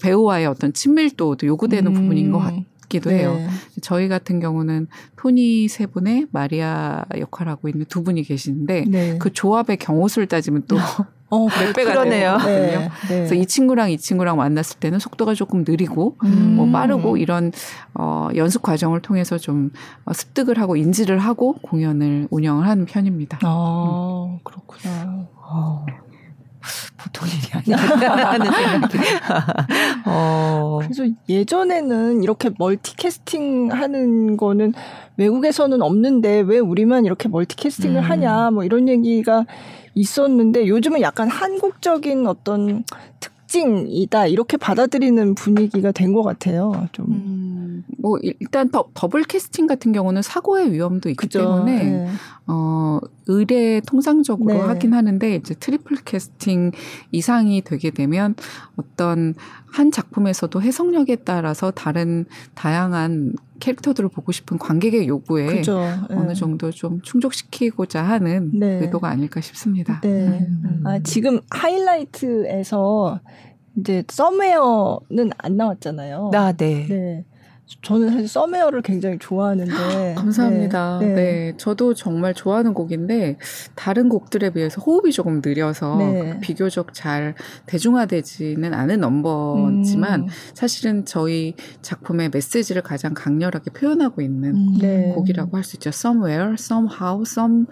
[0.00, 1.94] 배우와의 어떤 친밀도도 요구되는 음.
[1.94, 3.18] 부분인 것 같기도 네.
[3.18, 3.36] 해요.
[3.82, 9.18] 저희 같은 경우는 토니 세 분의 마리아 역할하고 있는 두 분이 계시는데 네.
[9.18, 10.76] 그 조합의 경호수를 따지면 또
[11.30, 12.38] 어, 몇 배가 그러네요.
[12.38, 12.78] 되거든요.
[12.78, 12.90] 네, 네.
[13.06, 16.54] 그래서 이 친구랑 이 친구랑 만났을 때는 속도가 조금 느리고 음.
[16.56, 17.52] 뭐 빠르고 이런
[17.94, 19.70] 어, 연습 과정을 통해서 좀
[20.04, 23.40] 어, 습득을 하고 인지를 하고 공연을 운영을 하는 편입니다.
[23.42, 24.38] 아, 음.
[24.42, 25.26] 그렇구나.
[25.36, 25.84] 어.
[26.96, 28.98] 보통 일이 아니라 하는 생각이.
[30.06, 30.80] 어.
[30.82, 34.74] 그래서 예전에는 이렇게 멀티캐스팅 하는 거는
[35.16, 38.10] 외국에서는 없는데 왜 우리만 이렇게 멀티캐스팅을 음.
[38.10, 39.44] 하냐 뭐 이런 얘기가
[39.94, 42.84] 있었는데 요즘은 약간 한국적인 어떤
[43.20, 46.88] 특징이다 이렇게 받아들이는 분위기가 된 것 같아요.
[46.92, 47.06] 좀.
[47.06, 47.57] 음,
[47.98, 51.40] 뭐 일단 더, 더블 캐스팅 같은 경우는 사고의 위험도 있기 그죠.
[51.40, 52.08] 때문에 네.
[52.46, 54.60] 어 의례 통상적으로 네.
[54.60, 56.72] 하긴 하는데 이제 트리플 캐스팅
[57.12, 58.34] 이상이 되게 되면
[58.76, 59.34] 어떤
[59.66, 65.62] 한 작품에서도 해석력에 따라서 다른 다양한 캐릭터들을 보고 싶은 관객의 요구에.
[66.10, 66.34] 어느 네.
[66.34, 68.80] 정도 좀 충족시키고자 하는 네.
[68.80, 70.00] 의도가 아닐까 싶습니다.
[70.00, 70.38] 네.
[70.40, 70.82] 음.
[70.84, 73.20] 아, 지금 하이라이트에서
[73.76, 76.30] 이제 썸웨어는 안 나왔잖아요.
[76.34, 76.86] 아, 네.
[76.88, 77.24] 네.
[77.82, 80.98] 저는 사실 서메어를 굉장히 좋아하는데 감사합니다.
[81.00, 81.14] 네, 네.
[81.14, 83.38] 네, 저도 정말 좋아하는 곡인데
[83.74, 86.40] 다른 곡들에 비해서 호흡이 조금 느려서 네.
[86.40, 87.34] 비교적 잘
[87.66, 90.26] 대중화되지는 않은 넘버지만 음.
[90.54, 94.78] 사실은 저희 작품의 메시지를 가장 강렬하게 표현하고 있는 음.
[94.80, 95.12] 네.
[95.14, 95.90] 곡이라고 할 수 있죠.
[95.90, 97.66] Somewhere, somehow, some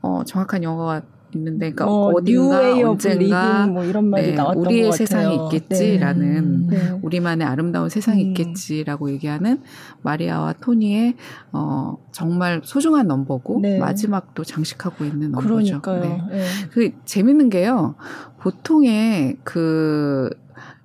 [0.00, 1.02] 어, 정확한 영어가
[1.34, 6.76] 있는데 그러니까 뭐, 어딘가 언젠가 뭐 이런 말이 네, 나왔던 우리의 세상이 있겠지라는 네.
[6.76, 6.98] 네.
[7.02, 8.28] 우리만의 아름다운 세상이 음.
[8.28, 9.60] 있겠지라고 얘기하는
[10.02, 11.14] 마리아와 토니의
[11.52, 13.78] 어 정말 소중한 넘버고 네.
[13.78, 15.80] 마지막도 장식하고 있는 넘버죠.
[15.82, 16.00] 그러니까요.
[16.00, 16.22] 네.
[16.30, 16.44] 네.
[16.70, 17.94] 그 재밌는 게요.
[18.40, 20.30] 보통의 그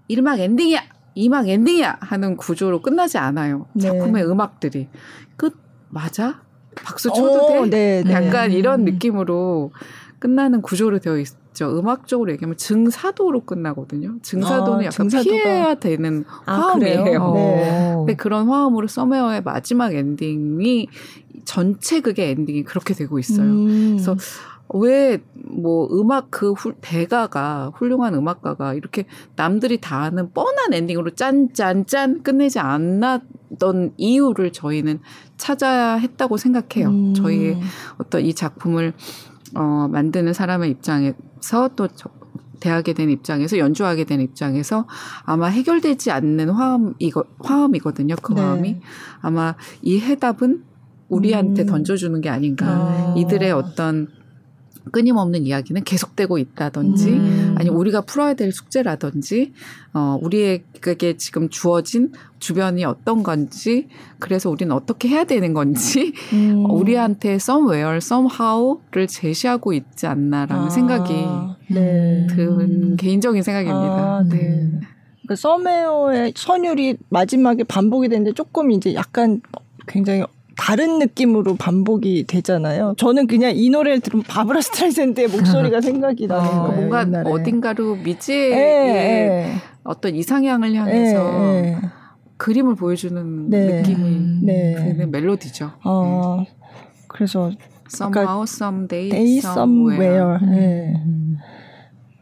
[0.09, 0.81] 1막 엔딩이야.
[1.17, 3.67] 2막 엔딩이야 하는 구조로 끝나지 않아요.
[3.73, 3.83] 네.
[3.83, 4.87] 작품의 음악들이
[5.35, 5.55] 끝
[5.89, 6.41] 맞아?
[6.75, 8.03] 박수 쳐도 오, 돼?
[8.05, 8.85] 네, 약간 이런 음.
[8.85, 9.71] 느낌으로
[10.19, 11.77] 끝나는 구조로 되어 있죠.
[11.77, 14.17] 음악적으로 얘기하면 증사도로 끝나거든요.
[14.21, 15.23] 증사도는 아, 약간 증사도가.
[15.35, 17.33] 피해야 되는 아, 화음이에요.
[17.33, 17.93] 네.
[17.97, 20.87] 근데 그런 화음으로 Somewhere의 마지막 엔딩이
[21.45, 23.47] 전체 극의 엔딩이 그렇게 되고 있어요.
[23.47, 23.97] 음.
[23.97, 24.15] 그래서
[24.73, 25.19] 왜
[25.51, 29.05] 뭐 음악 그 후, 대가가 훌륭한 음악가가 이렇게
[29.35, 34.99] 남들이 다 아는 뻔한 엔딩으로 짠짠짠 끝내지 않았던 이유를 저희는
[35.37, 36.89] 찾아야 했다고 생각해요.
[36.89, 37.13] 음.
[37.13, 37.59] 저희의
[37.97, 38.93] 어떤 이 작품을
[39.55, 41.87] 어, 만드는 사람의 입장에서 또
[42.59, 44.85] 대하게 된 입장에서 연주하게 된 입장에서
[45.23, 48.15] 아마 해결되지 않는 화음 이거 화음이거든요.
[48.21, 48.41] 그 네.
[48.41, 48.81] 화음이
[49.21, 50.63] 아마 이 해답은
[51.07, 51.67] 우리한테 음.
[51.67, 52.65] 던져주는 게 아닌가.
[52.67, 53.15] 아.
[53.17, 54.07] 이들의 어떤
[54.89, 57.55] 끊임없는 이야기는 계속되고 있다든지 음.
[57.57, 59.53] 아니 우리가 풀어야 될 숙제라든지
[59.93, 63.87] 어 우리에게 지금 주어진 주변이 어떤 건지
[64.19, 66.65] 그래서 우리는 어떻게 해야 되는 건지 음.
[66.69, 70.69] 우리한테 somewhere somehow를 제시하고 있지 않나라는 아.
[70.69, 71.13] 생각이
[71.69, 72.27] 네.
[72.29, 73.79] 든 개인적인 생각입니다.
[73.79, 74.37] 아, 네.
[74.37, 74.79] 네.
[75.29, 79.41] 그 Somewhere의 선율이 마지막에 반복이 되는데 조금 이제 약간
[79.87, 80.23] 굉장히
[80.59, 82.93] 다른 느낌으로 반복이 되잖아요.
[82.97, 86.75] 저는 그냥 이 노래를 들으면 바브라 스트라이샌드의 목소리가 생각이 나는 어, 거예요.
[86.75, 87.31] 뭔가 옛날에.
[87.31, 89.51] 어딘가로 미지의 예, 예.
[89.85, 91.77] 어떤 이상향을 향해서 예, 예.
[92.35, 94.75] 그림을 보여주는 네, 느낌이 네.
[94.75, 95.71] 드는 멜로디죠.
[95.85, 96.43] 어,
[97.07, 97.51] 그래서
[97.89, 100.35] somehow, someday, day, somewhere.
[100.35, 100.45] somewhere.
[100.45, 100.93] 네.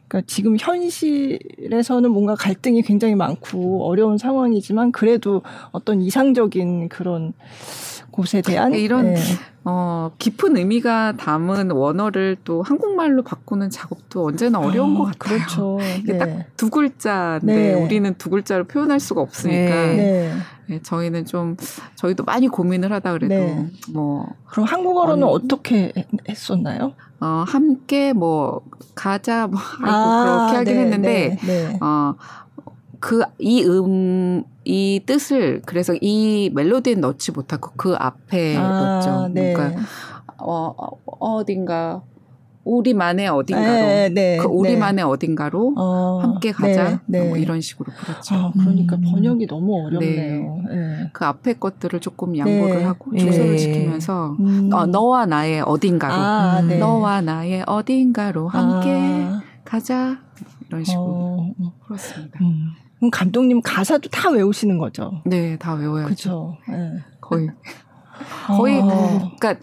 [0.07, 7.33] 그러니까 지금 현실에서는 뭔가 갈등이 굉장히 많고 어려운 상황이지만 그래도 어떤 이상적인 그런
[8.17, 9.19] 곳에 대한 이런 네.
[9.63, 15.37] 어, 깊은 의미가 담은 원어를 또 한국말로 바꾸는 작업도 언제나 어려운 아, 것 같아요.
[15.37, 15.77] 그렇죠.
[15.99, 16.17] 이게 네.
[16.17, 17.73] 딱두 글자인데 네.
[17.73, 20.33] 우리는 두 글자로 표현할 수가 없으니까 네.
[20.65, 20.81] 네.
[20.81, 21.57] 저희는 좀
[21.95, 23.69] 저희도 많이 고민을 하다 그래도 네.
[23.93, 25.93] 뭐 그럼 한국어로는 어, 떻게
[26.27, 26.93] 했었나요?
[27.19, 28.61] 어, 함께 뭐
[28.95, 32.15] 가자 뭐 아, 그렇게 하긴 네, 했는데 어,
[32.99, 39.33] 그 이 음, 이 뜻을 그래서 이 멜로디에 넣지 못하고 그 앞에 아, 넣죠.
[39.33, 39.53] 네.
[39.53, 39.81] 그러니까
[40.39, 40.73] 어,
[41.05, 42.01] 어딘가
[42.65, 45.01] 우리만의 어딘가로 네, 네, 그 우리만의 네.
[45.03, 47.29] 어딘가로 어, 함께 가자 네, 네.
[47.29, 48.35] 뭐 이런 식으로 불렀죠.
[48.35, 49.03] 아, 그러니까 음.
[49.09, 50.63] 번역이 너무 어렵네요.
[50.69, 51.09] 네.
[51.13, 54.69] 그 앞에 것들을 조금 양보를 하고 조소를 지키면서 음.
[54.73, 59.41] 어, 너와 나의 어딘가로 아, 너와 나의 어딘가로 함께 아.
[59.63, 60.17] 가자
[60.67, 61.73] 이런 식으로 어.
[61.85, 62.39] 그렇습니다.
[62.41, 62.73] 음.
[62.97, 65.21] 그럼 감독님 가사도 다 외우시는 거죠?
[65.25, 66.05] 네, 다 외워야죠.
[66.05, 66.57] 그렇죠.
[66.67, 67.03] 네.
[67.21, 67.49] 거의
[68.47, 69.31] 거의 어.
[69.39, 69.55] 그러니까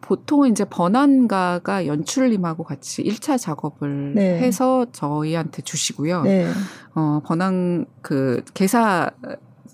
[0.00, 4.38] 보통은 이제 번안가가 연출님하고 같이 1차 작업을 네.
[4.38, 6.22] 해서 저희한테 주시고요.
[6.22, 6.48] 네.
[6.94, 9.10] 어, 번안 그 개사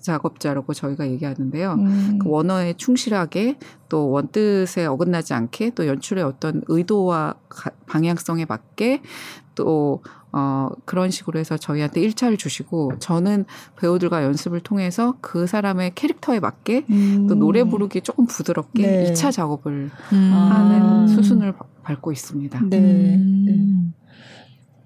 [0.01, 1.73] 작업자라고 저희가 얘기하는데요.
[1.73, 2.19] 음.
[2.21, 3.57] 그 원어에 충실하게
[3.89, 7.35] 또 원뜻에 어긋나지 않게 또 연출의 어떤 의도와
[7.87, 9.01] 방향성에 맞게
[9.55, 10.01] 또
[10.33, 13.45] 어, 그런 식으로 해서 저희한테 1차를 주시고 저는
[13.77, 17.27] 배우들과 연습을 통해서 그 사람의 캐릭터에 맞게 음.
[17.27, 19.13] 또 노래 부르기 조금 부드럽게 네.
[19.13, 20.31] 2차 작업을 음.
[20.33, 22.61] 하는 수순을 밟고 있습니다.
[22.69, 22.77] 네.
[22.77, 23.43] 음.
[23.45, 23.97] 네.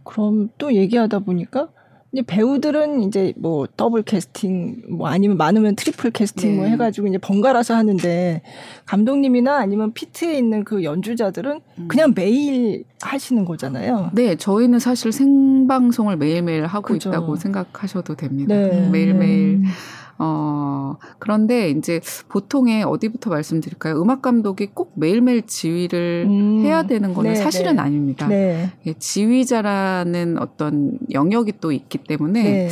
[0.03, 1.69] 그럼 또 얘기하다 보니까
[2.13, 6.69] 이제 배우들은 이제 뭐 더블 캐스팅 뭐 아니면 많으면 트리플 캐스팅 뭐 네.
[6.69, 8.41] 뭐 해가지고 이제 번갈아서 하는데
[8.85, 11.87] 감독님이나 아니면 피트에 있는 그 연주자들은 음.
[11.87, 14.11] 그냥 매일 하시는 거잖아요.
[14.13, 17.09] 네, 저희는 사실 생방송을 매일매일 하고 그죠.
[17.09, 18.55] 있다고 생각하셔도 됩니다.
[18.55, 18.89] 네.
[18.89, 19.55] 매일매일.
[19.55, 19.63] 음.
[20.23, 23.99] 어, 그런데 이제 보통의 어디부터 말씀드릴까요?
[23.99, 26.59] 음악 감독이 꼭 매일매일 지휘를 음.
[26.61, 27.81] 해야 되는 거는 네, 사실은 네.
[27.81, 28.27] 아닙니다.
[28.27, 28.71] 네.
[28.85, 32.69] 예, 지휘자라는 어떤 영역이 또 있기 때문에 네.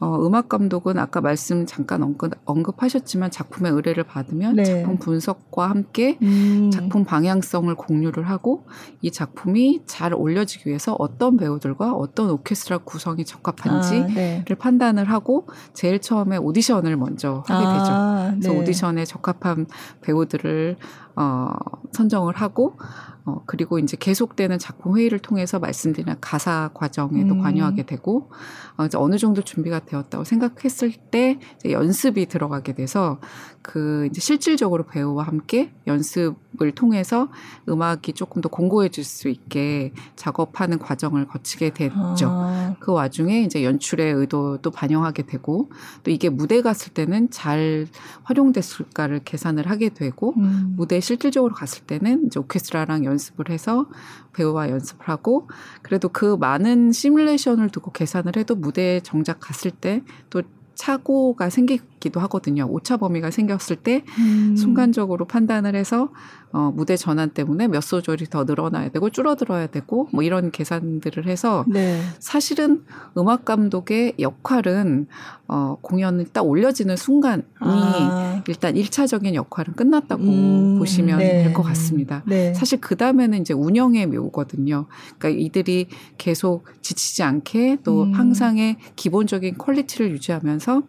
[0.00, 4.64] 어, 음악 감독은 아까 말씀 잠깐 언급, 언급 하셨지만 작품의 의뢰를 받으면 네.
[4.64, 6.70] 작품 분석과 함께 음.
[6.70, 8.64] 작품 방향성을 공유를 하고
[9.00, 14.44] 이 작품이 잘 올려지기 위해서 어떤 배우들과 어떤 오케스트라 구성이 적합한지를 아, 네.
[14.58, 18.36] 판단을 하고 제일 처음에 오디션을 오디션을 먼저 하게 아, 되죠.
[18.40, 18.58] 그래서 네.
[18.58, 19.66] 오디션에 적합한
[20.00, 20.76] 배우들을
[21.16, 21.48] 어,
[21.92, 22.76] 선정을 하고
[23.24, 27.40] 어, 그리고 이제 계속되는 작품 회의를 통해서 말씀드린 가사 과정에도 음.
[27.40, 28.30] 관여하게 되고
[28.76, 33.20] 어, 이제 어느 정도 준비가 되었다고 생각했을 때 이제 연습이 들어가게 돼서
[33.62, 37.28] 그 이제 실질적으로 배우와 함께 연습을 통해서
[37.68, 42.28] 음악이 조금 더 공고해질 수 있게 작업하는 과정을 거치게 됐죠.
[42.30, 45.70] 아, 그 와중에 이제 연출의 의도도 반영하게 되고
[46.02, 47.86] 또 이게 무대 갔을 때는 잘
[48.22, 50.74] 활용됐을까를 계산을 하게 되고 음.
[50.76, 53.86] 무대에 실질적으로 갔을 때는 이제 오케스트라랑 연습을 해서
[54.32, 55.48] 배우와 연습을 하고
[55.82, 60.42] 그래도 그 많은 시뮬레이션을 두고 계산을 해도 무대에 정작 갔을 때 또
[60.80, 62.64] 착오가 생기기도 하거든요.
[62.64, 64.56] 오차 범위가 생겼을 때 음.
[64.56, 66.10] 순간적으로 판단을 해서
[66.52, 71.64] 어, 무대 전환 때문에 몇 소절이 더 늘어나야 되고 줄어들어야 되고 뭐 이런 계산들을 해서
[71.68, 72.00] 네.
[72.18, 72.84] 사실은
[73.16, 75.06] 음악 감독의 역할은
[75.46, 81.44] 어, 공연을 딱 올려지는 순간이 아, 일단 1차적인 역할은 끝났다고 음, 보시면 네.
[81.44, 82.24] 될것 같습니다.
[82.26, 82.52] 네.
[82.54, 84.86] 사실 그 다음에는 이제 운영의 묘거든요.
[85.18, 85.86] 그러니까 이들이
[86.18, 88.12] 계속 지치지 않게 또 음.
[88.12, 90.82] 항상의 기본적인 퀄리티를 유지하면서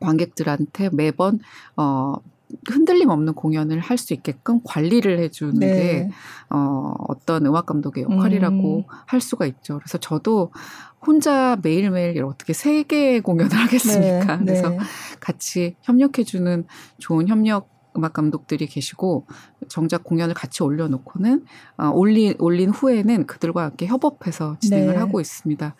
[0.00, 1.40] 관객들한테 매번
[1.76, 2.14] 어
[2.70, 6.10] 흔들림 없는 공연을 할 수 있게끔 관리를 해주는 게 네.
[6.50, 8.84] 어, 어떤 음악 감독의 역할이라고 음.
[9.06, 9.78] 할 수가 있죠.
[9.78, 10.52] 그래서 저도
[11.04, 14.36] 혼자 매일매일 어떻게 세 개의 공연을 하겠습니까?
[14.36, 14.44] 네.
[14.44, 14.78] 그래서 네.
[15.20, 16.64] 같이 협력해주는
[16.98, 19.26] 좋은 협력 음악 감독들이 계시고
[19.68, 21.44] 정작 공연을 같이 올려놓고는
[21.78, 24.98] 어, 올린 올린 후에는 그들과 함께 협업해서 진행을 네.
[24.98, 25.74] 하고 있습니다.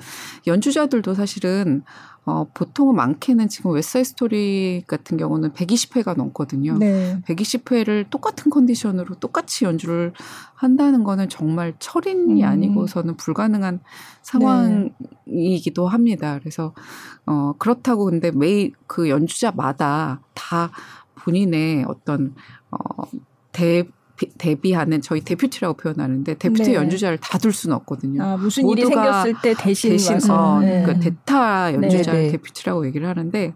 [0.46, 1.82] 연주자들도 사실은
[2.26, 6.76] 어, 보통은 많게는 지금 웨스트사이드 스토리 같은 경우는 120회가 넘거든요.
[6.76, 7.20] 네.
[7.26, 10.12] 120회를 똑같은 컨디션으로 똑같이 연주를
[10.54, 12.48] 한다는 거는 정말 철인이 음.
[12.48, 13.80] 아니고서는 불가능한
[14.22, 16.38] 상황이기도 합니다.
[16.40, 16.74] 그래서
[17.26, 20.70] 어 그렇다고 근데 매일 그 연주자마다 다
[21.14, 22.34] 본인의 어떤
[22.70, 23.06] 어
[23.56, 23.84] 대
[24.38, 26.74] 대비하는 저희 deputy라고 표현하는데 deputy 네.
[26.74, 28.22] 연주자를 다 둘 수는 없거든요.
[28.22, 30.34] 아, 무슨 일이 생겼을 때 대신, 대신 와서.
[30.34, 30.82] 어, 네.
[30.84, 32.32] 그 대타 연주자를 네, 네.
[32.32, 33.54] deputy라고 얘기를 하는데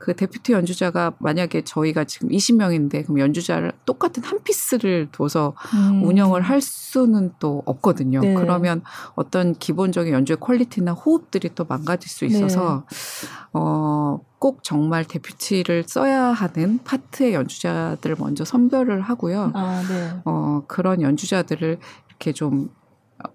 [0.00, 6.02] 그 deputy 연주자가 만약에 저희가 지금 20명인데 그럼 연주자를 똑같은 한 피스를 둬서 음.
[6.02, 8.20] 운영을 할 수는 또 없거든요.
[8.20, 8.32] 네.
[8.32, 8.80] 그러면
[9.14, 13.28] 어떤 기본적인 연주의 퀄리티나 호흡들이 또 망가질 수 있어서 네.
[13.52, 19.52] 어, 꼭 정말 데퓨티를 써야 하는 파트의 연주자들을 먼저 선별을 하고요.
[19.54, 20.12] 아, 네.
[20.24, 21.78] 어, 그런 연주자들을
[22.08, 22.70] 이렇게 좀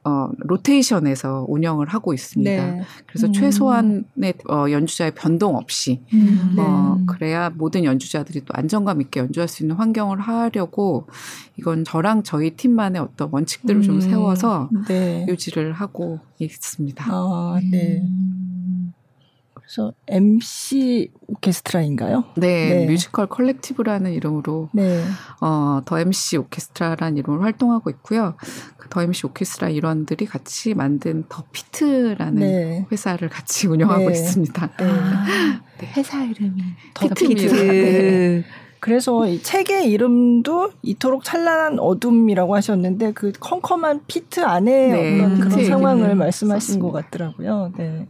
[0.03, 2.51] 어, 로테이션에서 운영을 하고 있습니다.
[2.51, 2.81] 네.
[3.07, 3.33] 그래서 음.
[3.33, 6.61] 최소한의 어, 연주자의 변동 없이 음, 네.
[6.61, 11.07] 어, 그래야 모든 연주자들이 또 안정감 있게 연주할 수 있는 환경을 하려고
[11.57, 15.25] 이건 저랑 저희 팀만의 어떤 원칙들을 좀 음, 세워서 네.
[15.27, 17.05] 유지를 하고 있습니다.
[17.07, 18.03] 아, 네.
[19.65, 22.25] 그래서 MC 오케스트라인가요?
[22.37, 22.85] 네, 네.
[22.85, 25.03] 뮤지컬 Collective라는 이름으로 네.
[25.41, 28.35] 어, The MC 오케스트라라는 이름으로 활동하고 있고요.
[28.77, 32.85] 그 The MC 오케스트라 일원들이 같이 만든 The Pit라는 네.
[32.91, 34.13] 회사를 같이 운영하고 네.
[34.13, 34.67] 있습니다.
[34.77, 34.85] 네.
[35.81, 35.87] 네.
[35.97, 36.61] 회사 이름이
[36.93, 37.27] 더 피트.
[37.27, 37.55] 피트.
[37.55, 38.43] 네.
[38.79, 45.65] 그래서 이 책의 이름도 이토록 찬란한 어둠이라고 하셨는데 그 컴컴한 피트 안에 네, 어떤 그런
[45.65, 46.85] 상황을 말씀하신 썼습니다.
[46.85, 47.73] 것 같더라고요.
[47.77, 48.07] 네.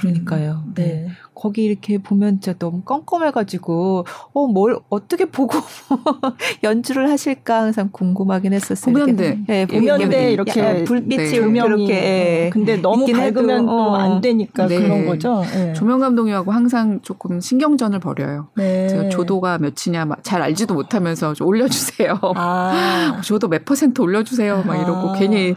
[0.00, 0.62] 그러니까요.
[0.74, 0.84] 네.
[0.84, 1.08] 네.
[1.34, 5.58] 거기 이렇게 보면 진짜 너무 껌껌해가지고 어 뭘 어떻게 보고
[6.64, 8.96] 연주를 하실까 항상 궁금하긴 했었어요.
[8.96, 9.38] 이렇게.
[9.46, 11.30] 네, 보면대 이렇게 약간 불빛이 네.
[11.30, 12.50] 조명이 예.
[12.52, 13.96] 근데 너무 밝으면 해도, 또 어.
[13.96, 14.80] 안 되니까 네.
[14.80, 15.42] 그런 거죠.
[15.52, 15.72] 네.
[15.74, 18.48] 조명 감독님하고 항상 조금 신경전을 벌여요.
[18.56, 18.88] 네.
[18.88, 22.18] 제가 조도가 몇이냐 막잘 알지도 못하면서 좀 올려주세요.
[22.36, 24.62] 아, 조도 몇 퍼센트 올려주세요.
[24.66, 25.12] 막 이러고 아.
[25.12, 25.54] 괜히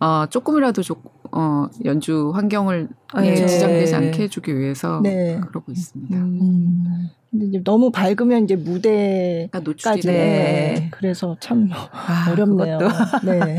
[0.00, 0.96] 어, 조금이라도 조,
[1.32, 3.46] 어, 연주 환경을 예, 네.
[3.46, 5.40] 지장되지 않게 해주기 위해서 네.
[5.48, 6.16] 그러고 있습니다.
[6.16, 7.08] 음.
[7.30, 10.12] 근데 이제 너무 밝으면 이제 무대까지 그러니까 노출이 네.
[10.12, 10.88] 네.
[10.92, 12.78] 그래서 참 아, 어렵네요.
[12.78, 13.58] 그것도 네.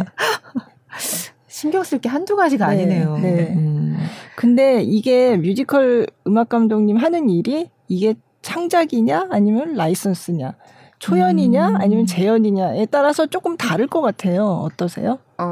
[1.48, 3.18] 신경 쓸 게 한두 가지가 네, 아니네요.
[3.18, 3.54] 네.
[3.56, 3.98] 음.
[4.36, 10.54] 근데 이게 뮤지컬 음악 감독님 하는 일이 이게 창작이냐 아니면 라이선스냐
[11.00, 11.76] 초연이냐 음.
[11.78, 14.46] 아니면 재연이냐에 따라서 조금 다를 것 같아요.
[14.46, 15.20] 어떠세요?
[15.38, 15.44] 어,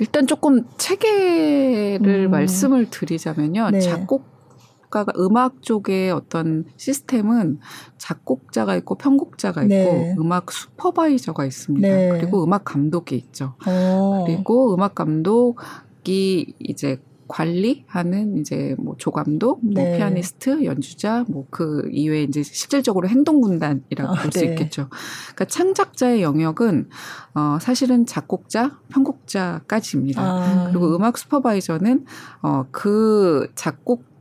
[0.00, 2.30] 일단 조금 체계를 음.
[2.30, 3.70] 말씀을 드리자면요.
[3.70, 3.80] 네.
[3.80, 7.60] 작곡가가 음악 쪽의 어떤 시스템은
[7.98, 10.14] 작곡자가 있고 편곡자가 있고 네.
[10.18, 11.88] 음악 슈퍼바이저가 있습니다.
[11.88, 12.08] 네.
[12.08, 13.54] 그리고 음악 감독이 있죠.
[13.66, 14.24] 어.
[14.26, 19.96] 그리고 음악 감독이 이제 관리하는 이제 뭐 조감독, 뭐 네.
[19.96, 24.46] 피아니스트, 연주자, 뭐 그 이외에 이제 실질적으로 행동군단이라고 아, 볼수 네.
[24.46, 24.88] 있겠죠.
[24.90, 26.88] 그러니까 창작자의 영역은
[27.34, 30.22] 어 사실은 작곡자, 편곡자까지입니다.
[30.22, 30.68] 아.
[30.68, 32.06] 그리고 음악 슈퍼바이저는
[32.42, 34.14] 어그 작곡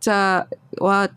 [0.00, 1.08] 작곡자와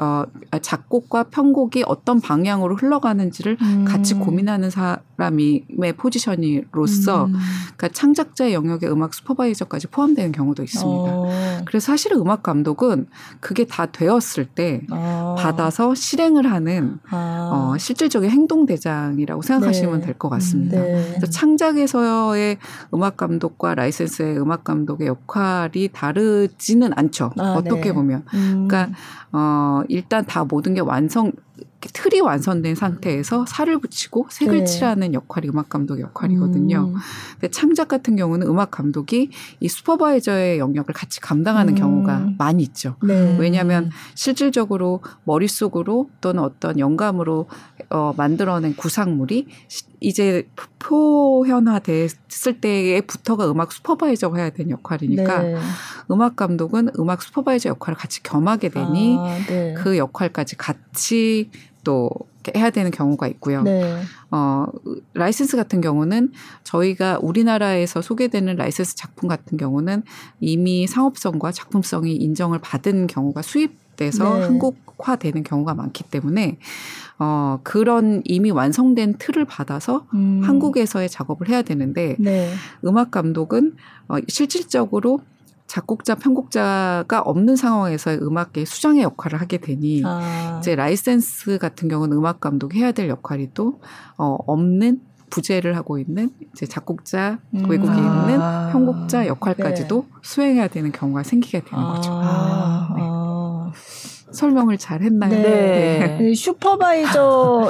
[0.00, 0.24] 어,
[0.62, 3.84] 작곡과 편곡이 어떤 방향으로 흘러가는지를 음.
[3.84, 5.64] 같이 고민하는 사람의
[5.96, 7.34] 포지션이로서 음.
[7.76, 11.12] 그러니까 창작자의 영역에 음악 슈퍼바이저까지 포함되는 경우도 있습니다.
[11.12, 11.28] 어.
[11.64, 13.06] 그래서 사실은 음악 감독은
[13.40, 15.34] 그게 다 되었을 때 어.
[15.36, 17.50] 받아서 실행을 하는 아.
[17.52, 20.06] 어, 실질적인 행동 대장이라고 생각하시면 네.
[20.06, 20.78] 될것 같습니다.
[20.78, 21.14] 음, 네.
[21.16, 22.58] 그래서 창작에서의
[22.94, 27.32] 음악 감독과 라이센스의 음악 감독의 역할이 다르지는 않죠.
[27.38, 27.92] 아, 어떻게 네.
[27.92, 28.24] 보면.
[28.34, 28.68] 음.
[28.68, 28.96] 그러니까
[29.32, 31.32] 어, 일단 다 모든 게 완성,
[31.80, 34.64] 틀이 완성된 상태에서 살을 붙이고 색을 네.
[34.64, 36.92] 칠하는 역할이 음악 감독의 역할이거든요.
[36.92, 36.94] 음.
[37.34, 41.78] 근데 창작 같은 경우는 음악 감독이 이 슈퍼바이저의 영역을 같이 감당하는 음.
[41.78, 42.96] 경우가 많이 있죠.
[43.02, 43.36] 네.
[43.38, 47.46] 왜냐하면 실질적으로 머릿속으로 또는 어떤 영감으로
[47.90, 49.46] 어, 만들어낸 구상물이
[50.00, 50.48] 이제
[50.78, 55.56] 표현화됐을 때에부터가 음악 슈퍼바이저가 해야 되는 역할이니까 네.
[56.10, 59.74] 음악 감독은 음악 슈퍼바이저 역할을 같이 겸하게 되니 아, 네.
[59.74, 61.50] 그 역할까지 같이
[61.88, 62.10] 또
[62.54, 63.62] 해야 되는 경우가 있고요.
[63.62, 64.02] 네.
[64.30, 64.66] 어,
[65.14, 66.32] 라이센스 같은 경우는
[66.62, 70.02] 저희가 우리나라에서 소개되는 라이센스 작품 같은 경우는
[70.38, 74.42] 이미 상업성과 작품성이 인정을 받은 경우가 수입돼서 네.
[74.42, 76.58] 한국화되는 경우가 많기 때문에
[77.18, 80.42] 어, 그런 이미 완성된 틀을 받아서 음.
[80.44, 82.52] 한국에서의 작업을 해야 되는데 네.
[82.84, 83.76] 음악 감독은
[84.08, 85.20] 어, 실질적으로
[85.68, 90.56] 작곡자, 편곡자가 없는 상황에서의 음악계 수장의 역할을 하게 되니 아.
[90.58, 93.80] 이제 라이센스 같은 경우는 음악 감독이 해야 될 역할이 또
[94.16, 97.68] 어, 없는 부재를 하고 있는 이제 작곡자 음.
[97.68, 98.70] 외국에 있는 아.
[98.72, 100.14] 편곡자 역할까지도 네.
[100.22, 101.92] 수행해야 되는 경우가 생기게 되는 아.
[101.94, 102.10] 거죠.
[102.14, 102.94] 아.
[102.96, 103.02] 네.
[104.32, 105.30] 설명을 잘 했나요?
[105.30, 105.42] 네.
[105.42, 106.18] 네.
[106.18, 106.34] 네.
[106.34, 107.66] 슈퍼바이저는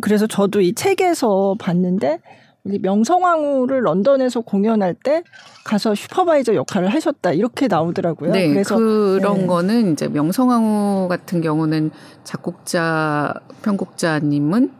[0.00, 2.18] 그래서 저도 이 책에서 봤는데
[2.64, 5.22] 명성황후를 런던에서 공연할 때
[5.64, 8.32] 가서 슈퍼바이저 역할을 하셨다 이렇게 나오더라고요.
[8.32, 9.46] 네, 그래서 그런 네.
[9.46, 11.90] 거는 이제 명성황후 같은 경우는
[12.24, 14.72] 작곡자 편곡자님은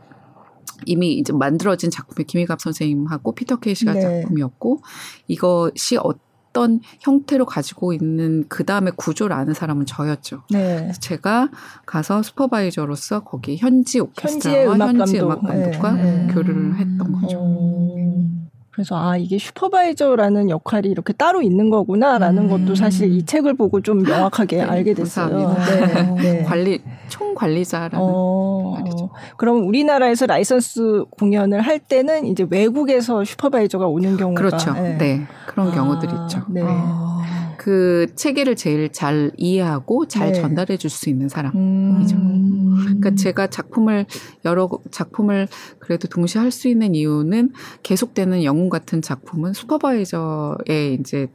[0.87, 4.01] 이미 이제 만들어진 작품의 김희갑 선생님하고 피터 케이시가 네.
[4.01, 4.81] 작품이었고
[5.29, 10.43] 이것이 어떤 어떤 형태로 가지고 있는 그 다음에 구조를 아는 사람은 저였죠.
[10.51, 10.93] 네.
[11.01, 11.49] 제가
[11.87, 15.19] 가서 슈퍼바이저로서 거기 현지 오케스트라와 음악 현지.
[15.19, 16.29] 음악 감독과 네.
[16.31, 17.43] 교류를 했던 거죠.
[17.43, 18.49] 음.
[18.71, 22.67] 그래서 아 이게 슈퍼바이저라는 역할이 이렇게 따로 있는 거구나라는 음.
[22.67, 25.57] 것도 사실 이 책을 보고 좀 명확하게 네, 알게 됐어요.
[25.67, 26.43] 네, 네.
[26.45, 26.83] 관리
[27.13, 29.11] 총 관리자라는 어, 말이죠.
[29.37, 34.73] 그럼 우리나라에서 라이선스 공연을 할 때는 이제 외국에서 슈퍼바이저가 오는 경우가 그렇죠.
[34.73, 35.27] 네, 네.
[35.47, 36.43] 그런 아, 경우들이 있죠.
[36.49, 36.63] 네.
[36.65, 37.21] 아.
[37.59, 40.41] 그 체계를 제일 잘 이해하고 잘 네.
[40.41, 42.17] 전달해 줄 수 있는 사람이죠.
[42.17, 42.77] 음.
[42.81, 44.07] 그러니까 제가 작품을
[44.47, 45.49] 여러 작품을
[45.79, 47.53] 그래도 동시에 할 수 있는 이유는
[47.83, 51.29] 계속되는 영웅 같은 작품은 슈퍼바이저의 이제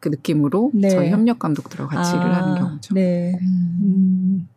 [0.00, 0.90] 그 느낌으로 네.
[0.90, 2.94] 저희 협력 감독들하고 같이 아, 일을 하는 경우죠.
[2.94, 3.38] 네.
[3.40, 4.48] 음.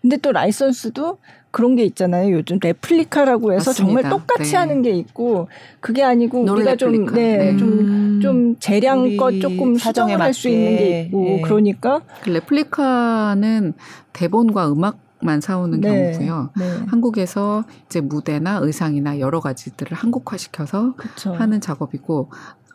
[0.00, 1.18] 근데 또 라이선스도
[1.50, 2.32] 그런 게 있잖아요.
[2.32, 4.02] 요즘 레플리카라고 해서 맞습니다.
[4.02, 4.56] 정말 똑같이 네.
[4.56, 5.48] 하는 게 있고
[5.80, 8.20] 그게 아니고 우리가 좀 네, 좀좀 네.
[8.20, 11.40] 좀 재량껏 조금 수정할 수 있는 게 있고 네.
[11.42, 13.74] 그러니까 그 레플리카는
[14.12, 16.12] 대본과 음악 만 사오는 네.
[16.12, 16.50] 경우고요.
[16.58, 16.64] 네.
[16.88, 21.32] 한국에서 이제 무대나 의상이나 여러 가지들을 한국화시켜서 그쵸.
[21.32, 22.30] 하는 작업이고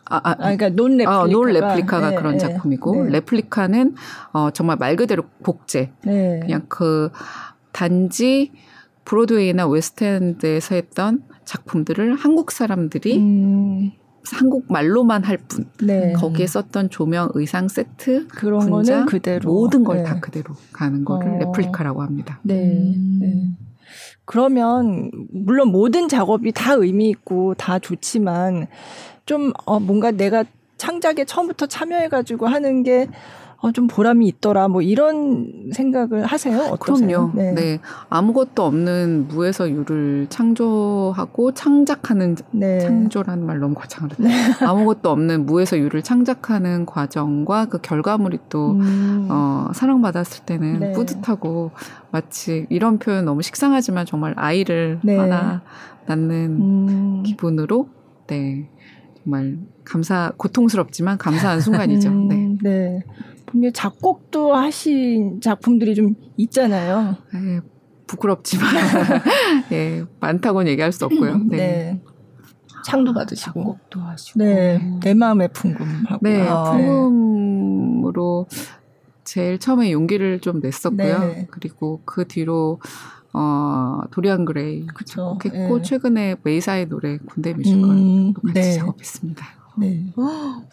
[0.06, 3.10] 아, 아, 아, 그러니까 non-replica가, 아, non-replica가 네, 그런 네, 작품이고 네.
[3.12, 3.94] replica는
[4.32, 5.92] 어 정말 말 그대로 복제.
[6.04, 6.40] 네.
[6.40, 7.10] 그냥 그
[7.72, 8.52] 단지
[9.04, 13.92] 브로드웨이나 웨스트엔드에서 했던 작품들을 한국 사람들이 음.
[14.30, 15.66] 한국 말로만 할 뿐.
[15.82, 16.12] 네.
[16.12, 20.20] 거기에 썼던 조명, 의상 세트, 그런 분장, 거는 그대로 모든 걸다 네.
[20.20, 21.38] 그대로 가는 거를 어.
[21.38, 22.38] replica라고 합니다.
[22.42, 22.62] 네.
[22.62, 23.56] 음.
[23.82, 24.18] 네.
[24.24, 28.68] 그러면 물론 모든 작업이 다 의미 있고 다 좋지만
[29.26, 30.44] 좀 어, 뭔가 내가
[30.78, 33.08] 창작에 처음부터 참여해가지고 하는 게
[33.62, 34.66] 어, 좀 보람이 있더라.
[34.66, 36.58] 뭐 이런 생각을 하세요?
[36.62, 37.30] 어떠세요?
[37.30, 37.32] 그럼요.
[37.34, 37.52] 네.
[37.52, 37.80] 네.
[38.10, 42.80] 아무것도 없는 무에서 유를 창조하고 창작하는 네.
[42.80, 44.16] 창조라는 말 너무 거창하다.
[44.18, 44.30] 네.
[44.66, 49.28] 아무것도 없는 무에서 유를 창작하는 과정과 그 결과물이 또 음.
[49.30, 50.92] 어, 사랑받았을 때는 네.
[50.92, 51.70] 뿌듯하고
[52.10, 55.16] 마치 이런 표현 너무 식상하지만 정말 아이를 네.
[55.16, 55.62] 하나
[56.06, 57.22] 낳는 음.
[57.22, 57.88] 기분으로
[58.26, 58.68] 네.
[59.22, 62.08] 정말 감사 고통스럽지만 감사한 순간이죠.
[62.08, 62.56] 음, 네.
[62.60, 63.02] 네.
[63.52, 67.16] 분명 작곡도 하신 작품들이 좀 있잖아요.
[67.34, 67.60] 네,
[68.06, 68.66] 부끄럽지만
[69.72, 71.36] 예, 많다고는 얘기할 수 없고요.
[71.50, 71.56] 네.
[71.56, 72.00] 네.
[72.86, 78.46] 창도 받으시고 작곡도 하시고 네, 내 마음의 풍금하고 네, 아, 풍금으로
[79.22, 81.18] 제일 처음에 용기를 좀 냈었고요.
[81.18, 81.46] 네.
[81.50, 82.80] 그리고 그 뒤로
[83.34, 85.36] 어, 도리안 그레이 그쵸.
[85.38, 85.82] 작곡했고 네.
[85.82, 88.72] 최근에 메이사의 노래 군대 뮤지컬 음, 같이 네.
[88.72, 89.61] 작업했습니다.
[89.78, 90.04] 네.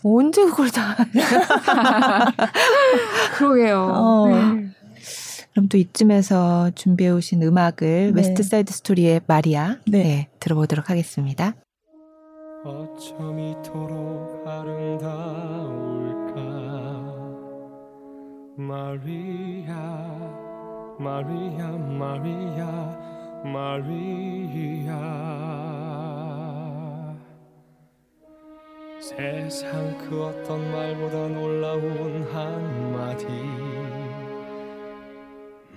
[0.04, 0.96] 언제 그걸 다
[3.38, 3.92] 그러게요.
[3.94, 4.28] 어.
[4.28, 4.70] 네.
[5.52, 8.16] 그럼 또 이쯤에서 준비해 오신 음악을 네.
[8.16, 10.04] 웨스트 사이드 스토리의 마리아 네.
[10.04, 11.56] 네, 들어보도록 하겠습니다.
[12.64, 15.10] 어쩜 이토록 아름다울까
[18.58, 19.74] 마리아
[21.00, 22.98] 마리아 마리아
[23.46, 24.94] 마리아
[29.10, 33.26] 세상 그 어떤 말보다 놀라운 한마디.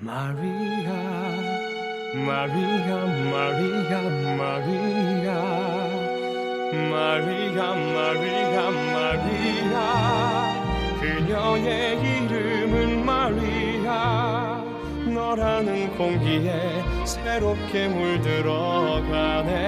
[0.00, 0.92] 마리아
[2.26, 4.02] 마리아 마리아
[4.36, 5.32] 마리아.
[6.90, 8.56] 마리아 마리아
[8.92, 9.74] 마리아.
[11.00, 11.72] 그녀의
[12.02, 12.70] 이름은
[13.06, 14.62] 마리아.
[15.06, 19.62] 너라는 공기에 새롭게 물들어가네.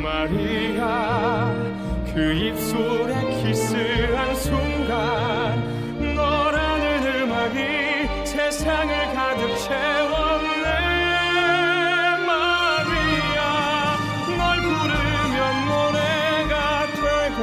[0.00, 1.73] 마리아
[2.14, 7.58] 그 입술에 키스한 순간 너라는 음악이
[8.24, 10.64] 세상을 가득 채웠네.
[12.24, 13.96] 마리아
[14.38, 15.36] 널 부르면
[15.68, 17.40] 노래가 되고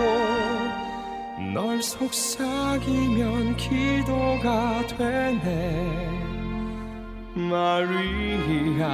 [1.53, 6.09] 널 속삭이면 기도가 되네.
[7.35, 8.85] 마리아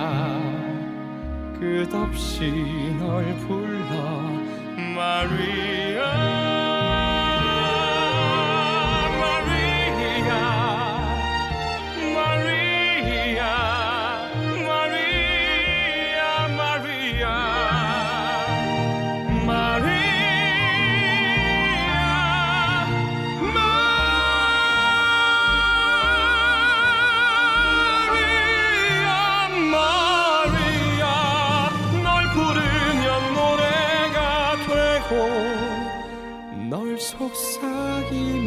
[1.60, 2.52] 끝없이
[2.98, 4.47] 널 불러
[4.78, 5.24] 마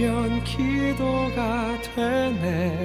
[0.00, 2.79] 속삭이면 기도가 되네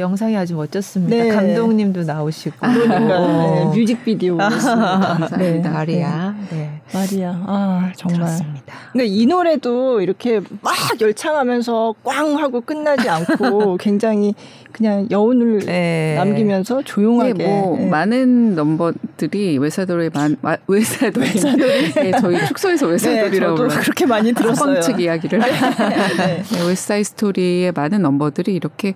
[0.00, 1.14] 영상이 아주 멋졌습니다.
[1.16, 1.28] 네.
[1.28, 5.36] 감독님도 나오시고 그러니까 네, 뮤직비디오 감사합니다.
[5.36, 5.58] 네.
[5.60, 6.34] 마리아.
[6.50, 6.80] 네.
[6.92, 7.30] 마리아.
[7.46, 8.20] 아 정말.
[8.20, 8.74] 그렇습니다.
[8.92, 14.34] 근데 이 노래도 이렇게 막 열창하면서 꽝 하고 끝나지 않고 굉장히
[14.72, 16.14] 그냥 여운을 네.
[16.16, 17.86] 남기면서 조용하게 뭐 네.
[17.86, 20.36] 많은 넘버들이 외사돌의 만
[20.66, 24.74] 외사돌 외사돌이 네, 저희 축소에서 외사돌이라고 네, 그렇게 많이 들었어요.
[24.74, 25.38] 방측 이야기를
[26.18, 26.42] 네.
[26.42, 26.66] 네.
[26.66, 28.94] 웨스트 사이드 스토리의 많은 넘버들이 이렇게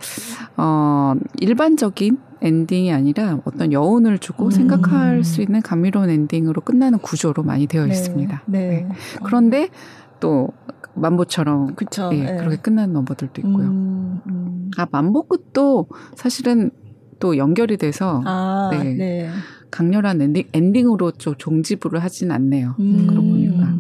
[0.57, 0.94] 어
[1.41, 4.51] 일반적인 엔딩이 아니라 어떤 여운을 주고 음.
[4.51, 8.43] 생각할 수 있는 감미로운 엔딩으로 끝나는 구조로 많이 되어 있습니다.
[8.47, 8.87] 네.
[9.25, 9.71] 그런데
[10.21, 10.49] 또
[10.95, 12.37] 맘보처럼 그쵸, 예, 네.
[12.37, 13.67] 그렇게 끝나는 넘버들도 있고요.
[13.67, 14.71] 음, 음.
[14.77, 16.71] 아 맘보 끝도 사실은
[17.19, 18.95] 또 연결이 돼서 아, 네.
[18.95, 19.31] 네.
[19.71, 22.77] 강렬한 엔딩 엔딩으로 좀 종지부를 하진 않네요.
[22.79, 23.07] 음.
[23.09, 23.75] 그러고 보니까.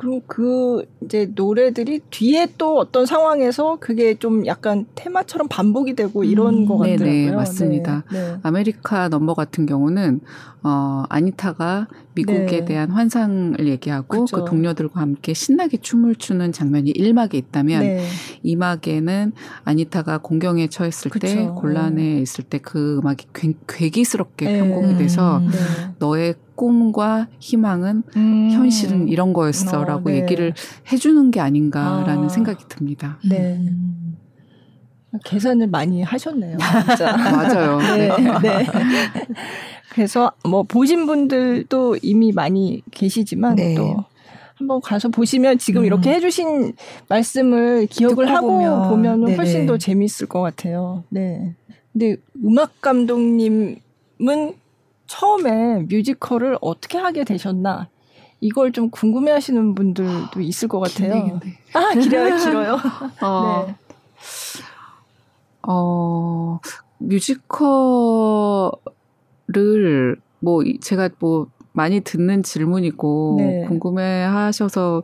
[0.00, 0.06] 네.
[0.08, 6.54] 그리고 그 이제 노래들이 뒤에 또 어떤 상황에서 그게 좀 약간 테마처럼 반복이 되고 이런
[6.54, 7.10] 음, 것 같더라고요.
[7.10, 8.04] 네, 맞습니다.
[8.10, 8.36] 네, 네.
[8.42, 10.20] 아메리카 넘버 같은 경우는
[10.62, 12.64] 어 아니타가 미국에 네.
[12.64, 14.36] 대한 환상을 얘기하고 그쵸.
[14.36, 18.00] 그 동료들과 함께 신나게 춤을 추는 장면이 1막에 있다면 네.
[18.44, 19.32] 2막에는
[19.64, 21.26] 아니타가 곤경에 처했을 그쵸.
[21.26, 22.20] 때 곤란에 네.
[22.20, 23.26] 있을 때 그 음악이
[23.66, 24.58] 괴, 기스럽게 네.
[24.58, 25.58] 편곡이 돼서 음, 네.
[25.98, 28.50] 너의 꿈과 희망은 음.
[28.50, 30.20] 현실은 이런 거였어라고 어, 네.
[30.20, 30.52] 얘기를
[30.92, 32.28] 해주는 게 아닌가라는 아.
[32.28, 33.18] 생각이 듭니다.
[33.26, 33.56] 네.
[33.56, 34.18] 음.
[35.24, 36.58] 계산을 많이 하셨네요.
[36.86, 37.16] 진짜.
[37.16, 37.78] 맞아요.
[37.78, 38.08] 네.
[38.42, 38.66] 네.
[39.94, 43.74] 그래서 뭐 보신 분들도 이미 많이 계시지만 네.
[43.74, 44.04] 또
[44.56, 45.86] 한번 가서 보시면 지금 음.
[45.86, 46.74] 이렇게 해주신
[47.08, 51.04] 말씀을 기억을 하고 보면, 보면 훨씬 더 재미있을 것 같아요.
[51.08, 51.54] 네.
[51.94, 53.80] 근데 음악 감독님은
[55.10, 57.88] 처음에 뮤지컬을 어떻게 하게 되셨나?
[58.40, 61.40] 이걸 좀 궁금해하시는 분들도 있을 것 같아요.
[61.74, 62.78] 아 길어요, 길어요.
[63.20, 63.76] 어, 네.
[65.66, 66.60] 어
[66.98, 68.70] 뮤지컬을
[70.38, 73.64] 뭐 제가 뭐 많이 듣는 질문이고 네.
[73.66, 75.02] 궁금해하셔서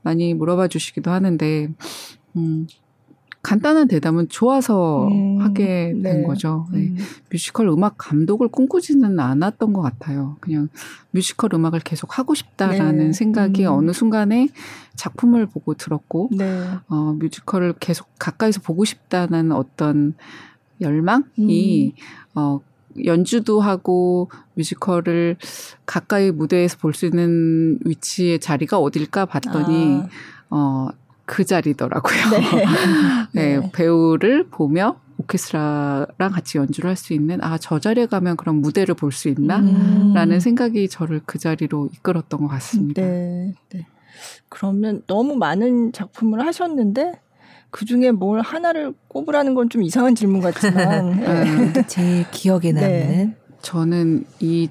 [0.00, 1.68] 많이 물어봐 주시기도 하는데
[2.36, 2.66] 음,
[3.42, 6.22] 간단한 대답은 좋아서 음, 하게 된 네.
[6.22, 6.66] 거죠.
[6.72, 6.78] 네.
[6.78, 6.96] 음.
[7.30, 10.36] 뮤지컬 음악 감독을 꿈꾸지는 않았던 것 같아요.
[10.40, 10.68] 그냥
[11.10, 13.12] 뮤지컬 음악을 계속 하고 싶다라는 네.
[13.12, 13.72] 생각이 음.
[13.72, 14.48] 어느 순간에
[14.94, 16.68] 작품을 보고 들었고, 네.
[16.88, 20.14] 어, 뮤지컬을 계속 가까이서 보고 싶다는 어떤
[20.80, 22.38] 열망이, 음.
[22.38, 22.60] 어,
[23.04, 25.36] 연주도 하고 뮤지컬을
[25.86, 30.08] 가까이 무대에서 볼 수 있는 위치의 자리가 어딜까 봤더니, 아.
[30.50, 30.88] 어,
[31.32, 32.16] 그 자리더라고요.
[32.30, 32.64] 네.
[33.32, 33.58] 네.
[33.58, 33.70] 네.
[33.72, 39.12] 배우를 보며 오케스트라랑 같이 연주를 할 수 있는 아 저 자리에 가면 그런 무대를 볼
[39.12, 40.40] 수 있나라는 음.
[40.40, 43.00] 생각이 저를 그 자리로 이끌었던 것 같습니다.
[43.00, 43.86] 네, 네.
[44.50, 47.12] 그러면 너무 많은 작품을 하셨는데
[47.70, 51.20] 그 중에 뭘 하나를 꼽으라는 건 좀 이상한 질문 같지만
[51.72, 51.86] 네.
[51.86, 53.36] 제일 기억에 남는 네.
[53.62, 54.68] 저는 이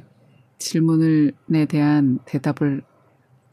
[0.59, 2.83] 질문을에 대한 대답을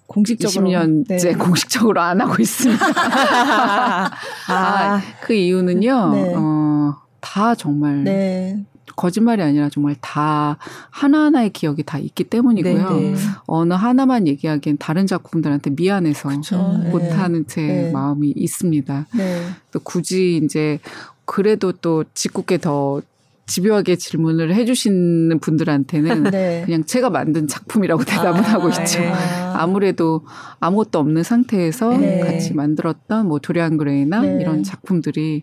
[0.08, 1.34] 공식적으로 20년째 네.
[1.34, 2.82] 공식적으로 안 하고 있습니다.
[2.88, 4.10] 아,
[4.48, 6.10] 아, 그 이유는요.
[6.14, 6.32] 네.
[6.34, 8.64] 어, 다 정말 네.
[8.96, 10.56] 거짓말이 아니라 정말 다
[10.90, 12.90] 하나하나의 기억이 다 있기 때문이고요.
[12.90, 13.16] 네, 네.
[13.46, 16.80] 어느 하나만 얘기하기엔 다른 작품들한테 미안해서 그쵸.
[16.82, 16.90] 네.
[16.90, 17.92] 못하는 제 네.
[17.92, 19.06] 마음이 있습니다.
[19.70, 20.80] 또 굳이 이제
[21.26, 23.02] 그래도 또 짓궂게 더
[23.48, 26.62] 집요하게 질문을 해주시는 분들한테는 네.
[26.64, 29.00] 그냥 제가 만든 작품이라고 대답을 아, 하고 있죠.
[29.00, 29.12] 네.
[29.54, 30.24] 아무래도
[30.60, 32.20] 아무것도 없는 상태에서 네.
[32.20, 34.38] 같이 만들었던 뭐 도리안 그레이나 네.
[34.40, 35.42] 이런 작품들이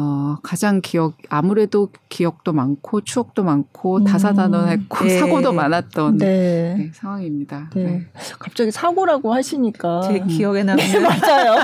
[0.00, 4.04] 어, 가장 기억, 아무래도 기억도 많고 추억도 많고 음.
[4.04, 5.18] 다사다난했고 네.
[5.18, 6.74] 사고도 많았던 네.
[6.78, 7.68] 네, 상황입니다.
[7.74, 7.82] 네.
[7.82, 8.06] 네.
[8.38, 11.56] 갑자기 사고라고 하시니까 제 기억에 남는 네, 맞아요.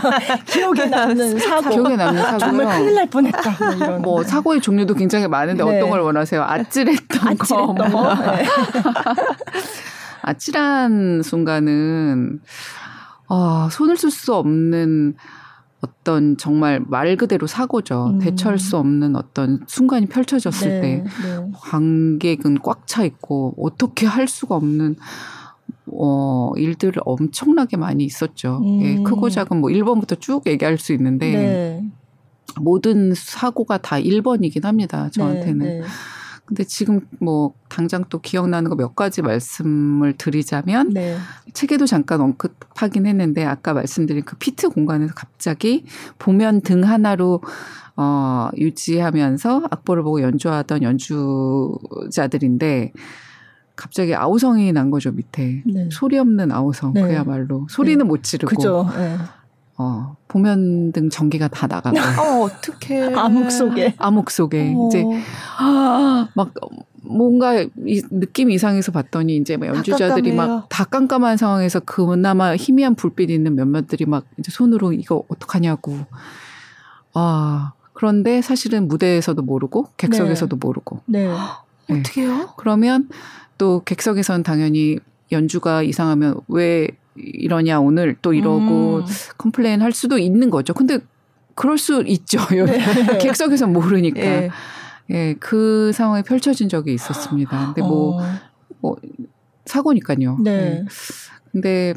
[0.47, 1.71] 기억에 남는 사고.
[1.71, 2.39] 기억에 남는 사고.
[2.39, 3.77] 정말 큰일 날 뻔했다.
[3.77, 5.77] 뭐, 뭐 사고의 종류도 굉장히 많은데 네.
[5.77, 6.43] 어떤 걸 원하세요?
[6.43, 7.89] 아찔했던, 아찔했던 거.
[7.89, 8.09] 뭐.
[10.23, 12.41] 아찔한 순간은
[13.29, 15.15] 아, 손을 쓸 수 없는
[15.85, 18.15] 어떤 정말 말 그대로 사고죠.
[18.15, 18.19] 음.
[18.19, 21.51] 대처할 수 없는 어떤 순간이 펼쳐졌을 네, 때 네.
[21.55, 24.97] 관객은 꽉 차 있고 어떻게 할 수가 없는
[25.87, 28.61] 어, 일들을 엄청나게 많이 있었죠.
[28.63, 28.83] 음.
[28.83, 31.85] 예, 크고 작은 뭐 1번부터 쭉 얘기할 수 있는데 네.
[32.61, 35.09] 모든 사고가 다 1번이긴 합니다.
[35.13, 35.83] 저한테는.
[36.45, 36.55] 네, 네.
[36.55, 41.17] 근데 지금 뭐 당장 또 기억나는 거 몇 가지 말씀을 드리자면 네.
[41.53, 45.85] 책에도 잠깐 언급하긴 했는데 아까 말씀드린 그 피트 공간에서 갑자기
[46.19, 47.41] 보면 등 하나로
[47.97, 50.83] 어 유지하면서 악보를 보고 연주하던
[52.03, 52.93] 연주자들인데
[53.77, 55.89] 갑자기 아우성이 난 거죠 밑에 네.
[55.91, 57.03] 소리 없는 아우성 네.
[57.03, 58.05] 그야말로 소리는 네.
[58.05, 58.87] 못 지르고 그죠.
[59.77, 61.97] 어, 보면 등 전기가 다 나가고.
[62.21, 63.95] 어, 어떻게 암흑 속에.
[63.99, 64.75] 암흑 속에.
[64.77, 64.89] 어.
[64.89, 65.05] 이제,
[65.59, 66.53] 아, 막,
[67.03, 73.31] 뭔가 이, 느낌 이상해서 봤더니 이제 막 연주자들이 막 다 깜깜한 상황에서 그나마 희미한 불빛
[73.31, 75.99] 있는 몇몇들이 막 이제 손으로 이거 어떡하냐고.
[77.13, 80.61] 아, 그런데 사실은 무대에서도 모르고 객석에서도 네.
[80.67, 81.01] 모르고.
[81.07, 81.29] 네.
[81.89, 82.01] 네.
[82.01, 82.49] 어떻게 해요?
[82.57, 83.09] 그러면
[83.59, 84.99] 또 객석에서는 당연히
[85.31, 89.05] 연주가 이상하면 왜 이러냐 오늘 또 이러고 음.
[89.39, 90.75] complain 할 수도 있는 거죠.
[90.75, 90.99] 근데
[91.55, 92.39] 그럴 수 있죠.
[92.51, 93.19] 네.
[93.19, 94.21] 객석에서 모르니까.
[94.21, 94.51] 네.
[95.11, 97.67] 예, 그 상황이 펼쳐진 적이 있었습니다.
[97.67, 98.27] 근데 뭐, 어.
[98.81, 98.97] 뭐,
[99.67, 100.39] 사고니까요.
[100.43, 100.51] 네.
[100.51, 100.85] 예.
[101.53, 101.95] 근데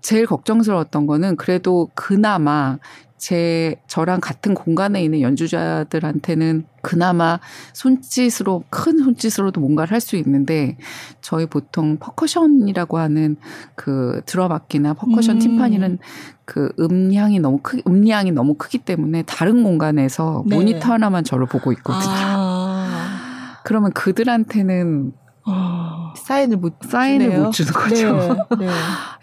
[0.00, 2.78] 제일 걱정스러웠던 거는 그래도 그나마
[3.20, 7.38] 제 저랑 같은 공간에 있는 연주자들한테는 그나마
[7.74, 10.78] 손짓으로 큰 손짓으로도 뭔가를 할 수 있는데
[11.20, 13.36] 저희 보통 퍼커션이라고 하는
[13.74, 15.38] 그 드럼 악기나 퍼커션 음.
[15.38, 15.98] 팀파니는
[16.46, 20.56] 그 음량이 너무 크 음량이 너무 크기 때문에 다른 공간에서 네.
[20.56, 22.10] 모니터 하나만 저를 보고 있거든요.
[22.10, 23.60] 아.
[23.64, 25.12] 그러면 그들한테는
[25.50, 27.44] 어, 사인을 못 사인을 주네요.
[27.44, 28.46] 못 주는 거죠.
[28.58, 28.68] 네, 네.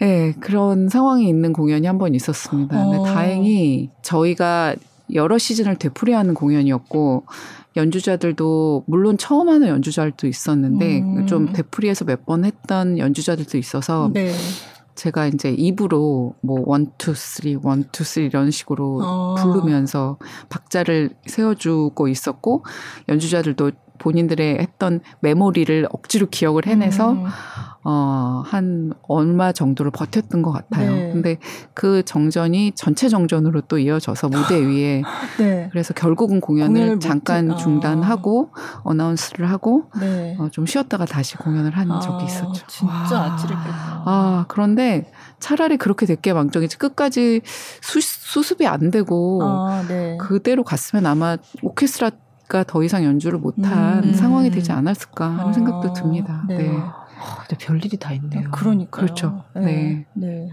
[0.00, 2.80] 네, 그런 상황이 있는 공연이 한 번 있었습니다.
[2.80, 2.90] 어.
[2.90, 4.74] 근데 다행히 저희가
[5.14, 7.24] 여러 시즌을 되풀이하는 공연이었고
[7.76, 11.26] 연주자들도 물론 처음 하는 연주자들도 있었는데 음.
[11.26, 14.32] 좀 되풀이해서 몇 번 했던 연주자들도 있어서 네.
[14.96, 19.34] 제가 이제 입으로 뭐 one two three one two three 이런 식으로 어.
[19.36, 20.18] 부르면서
[20.48, 22.64] 박자를 세워주고 있었고
[23.08, 27.26] 연주자들도 본인들의 했던 메모리를 억지로 기억을 해내서 음.
[27.84, 30.92] 어, 한 얼마 정도를 버텼던 것 같아요.
[30.92, 31.10] 네.
[31.12, 31.38] 근데
[31.74, 35.02] 그 정전이 전체 정전으로 또 이어져서 무대 위에
[35.38, 35.68] 네.
[35.70, 38.80] 그래서 결국은 공연을, 잠깐 중단하고 아.
[38.84, 40.36] announce를 하고 네.
[40.38, 42.66] 어, 좀 쉬었다가 다시 공연을 한 아, 적이 있었죠.
[42.66, 44.02] 진짜 아찔했겠다.
[44.04, 47.40] 아, 그런데 차라리 그렇게 됐게 망정이지 끝까지
[47.80, 50.16] 수, 수습이 안 되고 아, 네.
[50.18, 52.10] 그대로 갔으면 아마 오케스트라
[52.48, 54.14] 가 더 이상 연주를 못한 음.
[54.14, 56.44] 상황이 되지 않았을까 하는 아, 생각도 듭니다.
[56.48, 56.58] 네.
[56.58, 56.76] 네.
[56.78, 58.50] 아, 근데 별일이 다 있네요.
[58.50, 59.44] 그러니까 그렇죠.
[59.54, 59.62] 네.
[59.62, 60.06] 네.
[60.14, 60.48] 네.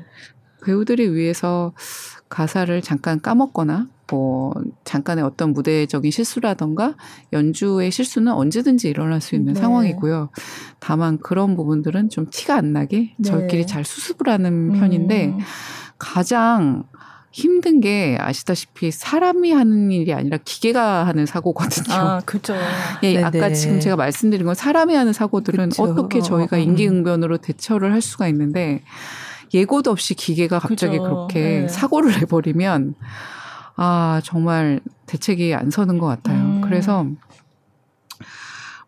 [0.65, 1.73] 배우들이 위해서
[2.27, 6.95] 가사를 잠깐 까먹거나 뭐 잠깐의 어떤 무대적인 실수라던가
[7.33, 9.59] 연주의 실수는 언제든지 일어날 수 있는 네.
[9.59, 10.29] 상황이고요.
[10.79, 13.29] 다만 그런 부분들은 좀 티가 안 나게 네.
[13.29, 15.39] 저희끼리 잘 수습을 하는 편인데 음.
[15.97, 16.83] 가장
[17.35, 21.93] 힘든 게 아시다시피 사람이 하는 일이 아니라 기계가 하는 사고거든요.
[21.93, 22.55] 아, 그죠.
[23.03, 23.23] 예, 네네.
[23.25, 25.83] 아까 지금 제가 말씀드린 건 사람이 하는 사고들은 그쵸.
[25.83, 26.61] 어떻게 저희가 어, 어.
[26.61, 28.83] 임기응변으로 대처를 할 수가 있는데
[29.53, 31.03] 예고도 없이 기계가 갑자기 그죠.
[31.03, 31.67] 그렇게 네.
[31.67, 32.95] 사고를 내버리면
[33.75, 36.39] 아, 정말 대책이 안 서는 것 같아요.
[36.39, 36.61] 음.
[36.61, 37.05] 그래서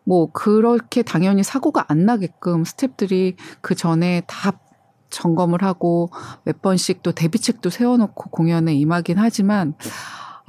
[0.04, 4.58] 뭐 그렇게 당연히 사고가 안 나게끔 스탭들이 그 전에 다
[5.10, 6.10] 점검을 하고
[6.44, 9.74] 몇 번씩 또 대비책도 세워놓고 공연에 임하긴 하지만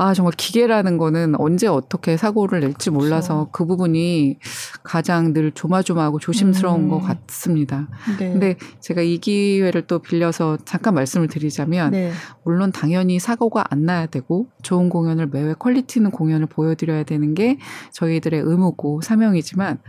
[0.01, 3.51] 아, 정말 기계라는 거는 언제 어떻게 사고를 낼지 몰라서 그렇죠.
[3.51, 4.39] 그 부분이
[4.81, 6.89] 가장 늘 조마조마하고 조심스러운 음.
[6.89, 7.89] 것 같습니다.
[8.17, 8.31] 네.
[8.31, 12.13] 근데 제가 이 기회를 또 빌려서 잠깐 말씀을 드리자면 네.
[12.45, 17.57] 물론 당연히 사고가 안 나야 되고 좋은 공연을 매회 퀄리티 있는 공연을 보여드려야 되는 게
[17.91, 19.79] 저희들의 의무고 사명이지만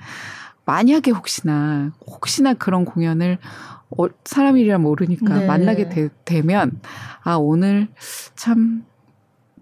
[0.65, 3.39] 만약에 혹시나 혹시나 그런 공연을
[3.99, 5.47] 어, 사람 일이라 모르니까 네.
[5.47, 5.89] 만나게
[6.25, 6.81] 되, 면
[7.23, 7.89] 아 오늘
[8.35, 8.85] 참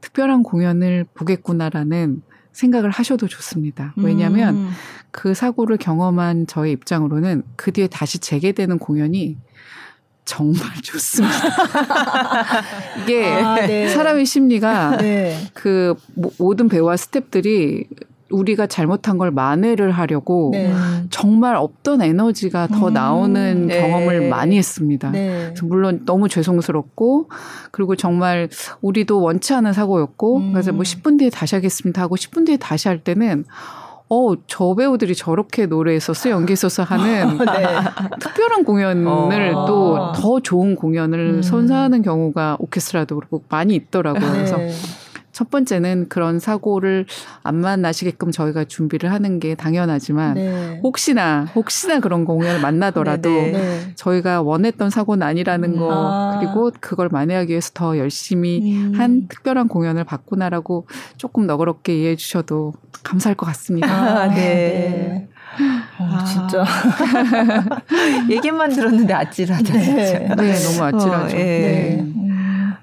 [0.00, 2.22] 특별한 공연을 보겠구나라는
[2.52, 3.94] 생각을 하셔도 좋습니다.
[3.96, 4.70] 왜냐하면 음.
[5.10, 9.36] 그 사고를 경험한 저의 입장으로는 그 뒤에 다시 재개되는 공연이
[10.24, 11.34] 정말 좋습니다.
[13.02, 13.88] 이게 아, 네.
[13.88, 15.36] 사람의 심리가 네.
[15.54, 15.94] 그
[16.38, 17.86] 모든 배우와 스탭들이
[18.30, 20.72] 우리가 잘못한 걸 만회를 하려고 네.
[21.10, 23.80] 정말 없던 에너지가 더 음, 나오는 네.
[23.80, 25.10] 경험을 많이 했습니다.
[25.10, 25.54] 네.
[25.62, 27.28] 물론 너무 죄송스럽고
[27.70, 28.48] 그리고 정말
[28.80, 30.52] 우리도 원치 않은 사고였고 음.
[30.52, 33.44] 그래서 뭐 10분 뒤에 다시 하겠습니다 하고 10분 뒤에 다시 할 때는
[34.10, 37.66] 어, 저 배우들이 저렇게 노래했었어, 연기했었어 하는 네.
[38.20, 39.66] 특별한 공연을 어.
[39.66, 41.42] 또더 좋은 공연을 음.
[41.42, 44.30] 선사하는 경우가 오케스트라도 그렇고 많이 있더라고요.
[44.32, 44.72] 그래서 네.
[45.38, 47.06] 첫 번째는 그런 사고를
[47.44, 50.80] 안 만나시게끔 저희가 준비를 하는 게 당연하지만 네.
[50.82, 53.58] 혹시나 혹시나 그런 공연을 만나더라도 네, 네.
[53.58, 53.92] 네.
[53.94, 56.38] 저희가 원했던 사고는 아니라는 거 아.
[56.40, 58.94] 그리고 그걸 만회하기 위해서 더 열심히 음.
[58.96, 62.72] 한 특별한 공연을 봤구나라고 조금 너그럽게 이해해 주셔도
[63.04, 63.86] 감사할 것 같습니다.
[63.88, 64.34] 아, 네.
[64.34, 65.28] 네.
[66.00, 66.64] 어, 아, 진짜
[68.28, 69.72] 얘기만 들었는데 아찔하다.
[69.72, 71.36] 네, 네 너무 아찔하죠.
[71.36, 71.44] 어, 예.
[71.44, 72.00] 네.
[72.00, 72.74] 음.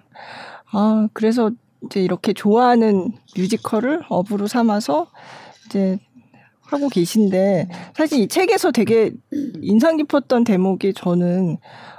[0.71, 1.51] 아 그래서
[1.83, 5.07] 이제 이렇게 좋아하는 뮤지컬을 업으로 삼아서
[5.65, 5.97] 이제
[6.61, 9.11] 하고 계신데 사실 이 책에서 되게
[9.61, 11.57] 인상 깊었던 대목이 저는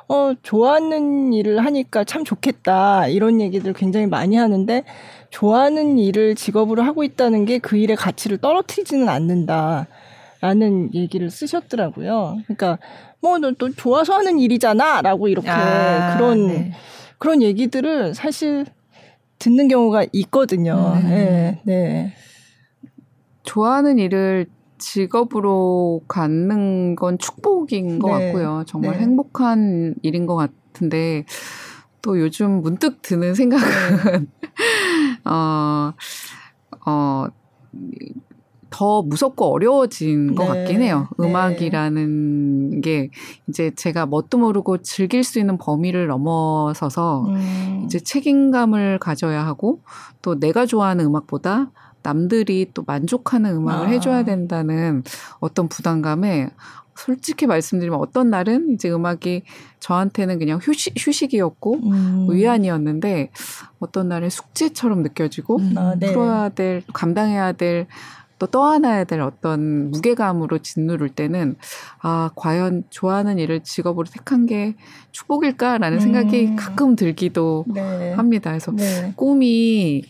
[0.09, 4.85] 어 좋아하는 일을 하니까 참 좋겠다 이런 얘기들 굉장히 많이 하는데
[5.31, 9.87] 좋아하는 일을 직업으로 하고 있다는 게 그 일의 가치를 떨어뜨리지는 않는다.
[10.43, 12.37] 라는 얘기를 쓰셨더라고요.
[12.45, 12.79] 그러니까
[13.21, 16.73] 뭐너 또 좋아서 하는 일이잖아라고 이렇게 아, 그런 네.
[17.19, 18.67] 그런 얘기들을 사실
[19.39, 20.95] 듣는 경우가 있거든요.
[20.97, 21.09] 음.
[21.09, 21.63] 네.
[21.65, 22.13] 네.
[23.45, 24.47] 좋아하는 일을
[24.79, 28.27] 직업으로 갖는 건 축복인 것 네.
[28.27, 28.65] 같고요.
[28.67, 29.03] 정말 네.
[29.03, 31.25] 행복한 일인 것 같은데
[32.03, 33.67] 또 요즘 문득 드는 생각은
[34.21, 34.27] 네.
[35.31, 35.93] 어,
[36.87, 37.27] 어,
[38.71, 40.49] 더 무섭고 어려워진 것 네.
[40.49, 41.09] 같긴 해요.
[41.19, 41.29] 네.
[41.29, 43.11] 음악이라는 게
[43.49, 47.83] 이제 제가 뭣도 모르고 즐길 수 있는 범위를 넘어서서 음.
[47.85, 49.81] 이제 책임감을 가져야 하고
[50.23, 51.71] 또 내가 좋아하는 음악보다
[52.03, 53.91] 남들이 또 만족하는 음악을 아.
[53.91, 55.03] 해줘야 된다는
[55.41, 56.51] 어떤 부담감에
[56.97, 59.43] 솔직히 말씀드리면 어떤 날은 이제 음악이
[59.81, 62.29] 저한테는 그냥 휴식, 휴식이었고 음.
[62.31, 63.31] 위안이었는데
[63.79, 65.75] 어떤 날은 숙제처럼 느껴지고 음.
[65.77, 66.07] 아, 네.
[66.07, 67.87] 풀어야 될 감당해야 될
[68.39, 71.57] 또 떠안아야 될 어떤 무게감으로 짓누를 때는
[72.01, 74.75] 아 과연 좋아하는 일을 직업으로 택한 게
[75.13, 76.01] 축복일까라는 음.
[76.01, 78.13] 생각이 가끔 들기도 네.
[78.13, 78.51] 합니다.
[78.51, 79.13] 그래서 네.
[79.17, 80.03] 꿈이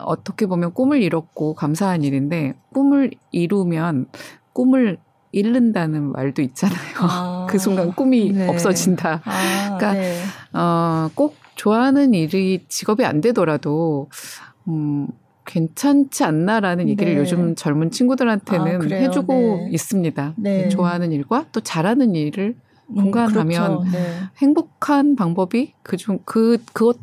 [0.00, 4.06] 어떻게 보면 꿈을 이뤘고 감사한 일인데 꿈을 이루면
[4.54, 4.98] 꿈을
[5.32, 6.96] 잃는다는 말도 있잖아요.
[7.00, 7.46] 아.
[7.50, 8.48] 그 순간 꿈이 네.
[8.48, 9.22] 없어진다.
[9.24, 10.22] 아, 그러니까 네.
[10.52, 14.08] 어꼭 좋아하는 일이 직업이 안 되더라도
[14.68, 15.08] 음
[15.48, 17.20] 괜찮지 않나라는 얘기를 네.
[17.20, 19.70] 요즘 젊은 친구들한테는 아, 해주고 네.
[19.72, 20.34] 있습니다.
[20.36, 20.68] 네.
[20.68, 22.54] 좋아하는 일과 또 잘하는 일을
[22.94, 23.96] 공간하면 음, 그렇죠.
[23.96, 24.20] 네.
[24.38, 26.98] 행복한 방법이 그중 그 그것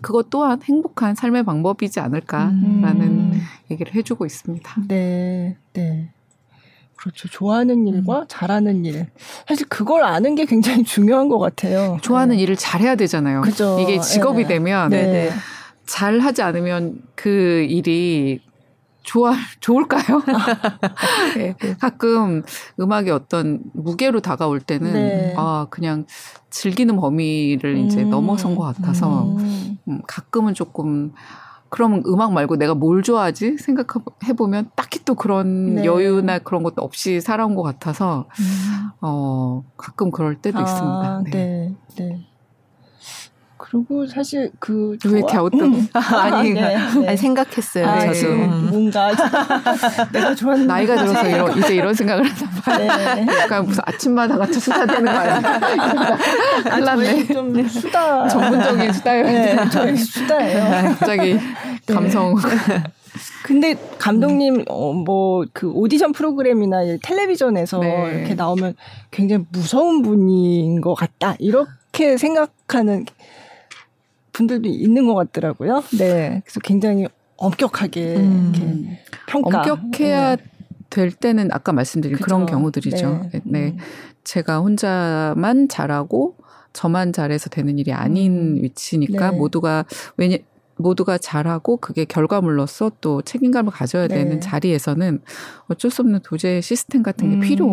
[0.00, 3.40] 그것 또한 행복한 삶의 방법이지 않을까라는 음.
[3.70, 4.82] 얘기를 해주고 있습니다.
[4.86, 6.10] 네, 네.
[6.94, 7.28] 그렇죠.
[7.28, 8.24] 좋아하는 일과 음.
[8.28, 9.06] 잘하는 일.
[9.48, 11.98] 사실 그걸 아는 게 굉장히 중요한 것 같아요.
[12.02, 12.42] 좋아하는 네.
[12.42, 13.40] 일을 잘해야 되잖아요.
[13.40, 13.78] 그죠.
[13.80, 14.48] 이게 직업이 네.
[14.48, 15.30] 되면 네.
[15.88, 18.40] 잘 하지 않으면 그 일이
[19.02, 20.22] 좋아 좋을까요?
[21.34, 21.54] 네.
[21.80, 22.42] 가끔
[22.78, 25.34] 음악이 어떤 무게로 다가올 때는 네.
[25.36, 26.04] 아 그냥
[26.50, 27.86] 즐기는 범위를 음.
[27.86, 29.78] 이제 넘어선 것 같아서 음.
[29.88, 31.12] 음, 가끔은 조금
[31.70, 35.84] 그럼 음악 말고 내가 뭘 좋아하지 생각해 보면 딱히 또 그런 네.
[35.84, 38.90] 여유나 그런 것도 없이 살아온 것 같아서 음.
[39.00, 41.22] 어 가끔 그럴 때도 아, 있습니다.
[41.30, 41.74] 네.
[41.96, 42.27] 네.
[43.68, 43.84] 네.
[43.86, 45.88] 그리고 사실 그왜 갸우뚱 음.
[45.92, 47.08] 아니, 네, 네.
[47.08, 47.86] 아니 생각했어요.
[47.86, 48.68] 아, 저도 음.
[48.70, 49.12] 뭔가
[50.12, 53.14] 내가 좋아하는 나이가 들어서 이런, 이제 이런 생각을 하나 봐요.
[53.14, 53.26] 네.
[53.40, 55.40] 약간 무슨 아침마다 같이 수다 되는 거 아니야?
[56.62, 57.22] 큰일 났네.
[57.22, 59.24] 아, 좀 수다 전문적인 수다예요.
[59.24, 60.94] 네, 저희 수다예요.
[60.98, 61.40] 갑자기 네.
[61.94, 62.34] 감성.
[63.44, 68.12] 근데 감독님 어, 뭐그 오디션 프로그램이나 텔레비전에서 네.
[68.14, 68.74] 이렇게 나오면
[69.10, 73.06] 굉장히 무서운 분인 것 같다 이렇게 생각하는
[74.38, 75.82] 분들도 있는 것 같더라고요.
[75.98, 76.40] 네.
[76.44, 78.96] 그래서 굉장히 엄격하게 음.
[79.26, 79.60] 평가.
[79.60, 80.42] 엄격해야 네.
[80.90, 82.24] 될 때는 아까 말씀드린 그죠.
[82.24, 83.28] 그런 경우들이죠.
[83.32, 83.40] 네.
[83.44, 83.66] 네.
[83.68, 83.78] 음.
[84.24, 86.36] 제가 혼자만 잘하고
[86.72, 88.62] 저만 잘해서 되는 일이 아닌 음.
[88.62, 89.36] 위치니까 네.
[89.36, 89.84] 모두가
[90.16, 90.36] 왜냐
[90.76, 94.14] 모두가 잘하고 그게 결과물로서 또 책임감을 가져야 네.
[94.14, 95.20] 되는 자리에서는
[95.66, 97.40] 어쩔 수 없는 도제 시스템 같은 게 음.
[97.40, 97.66] 필요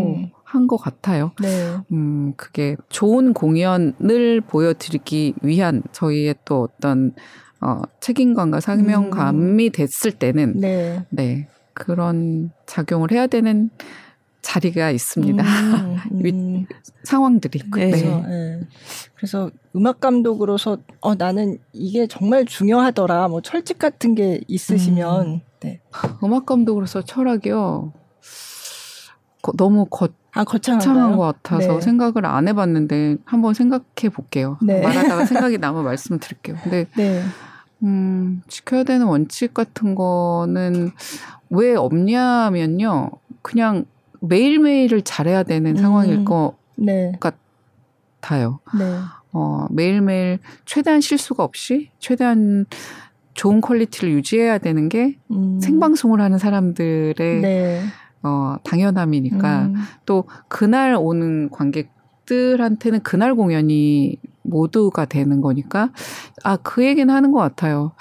[0.56, 1.32] 한 것 같아요.
[1.42, 1.78] 네.
[1.92, 7.14] 음, 그게 좋은 공연을 보여드리기 위한 저희의 또 어떤
[7.62, 9.72] 어, 책임감과 사명감이 음.
[9.72, 11.06] 됐을 때는 네.
[11.10, 11.48] 네.
[11.74, 13.70] 그런 작용을 해야 되는
[14.42, 15.44] 자리가 있습니다.
[15.44, 16.66] 음, 음.
[17.04, 17.60] 상황들이.
[17.76, 17.92] 네.
[17.92, 18.22] 네.
[18.28, 18.60] 네.
[19.16, 23.28] 그래서 음악 감독으로서 어 나는 이게 정말 중요하더라.
[23.28, 25.40] 뭐 철칙 같은 게 있으시면 음.
[25.62, 25.82] 네.
[26.24, 27.92] 음악 감독으로서 철학이요.
[29.42, 31.82] 거, 너무 거, 아, 거창한 것 같아서 네.
[31.82, 34.58] 생각을 안 해봤는데 한번 생각해 볼게요.
[34.62, 34.82] 네.
[34.82, 36.58] 말하다가 생각이 나면 말씀 드릴게요.
[36.62, 37.22] 근데 네.
[37.84, 40.92] 음, 지켜야 되는 원칙 같은 거는
[41.50, 43.12] 왜 없냐면요.
[43.42, 43.86] 그냥
[44.20, 46.26] 매일매일을 잘해야 되는 상황일 음.
[46.26, 47.14] 것 네.
[47.20, 48.60] 같아요.
[48.78, 48.84] 네.
[49.32, 52.66] 어, 매일매일 최대한 실수가 없이 최대한
[53.36, 55.60] 좋은 quality를 유지해야 되는 게 음.
[55.60, 57.82] 생방송을 하는 사람들의 네.
[58.26, 59.76] 어, 당연함이니까 음.
[60.08, 65.92] 또 그날 오는 관객들한테는 그날 공연이 모두가 되는 거니까
[66.44, 67.92] 아, 그 얘기는 하는 것 같아요.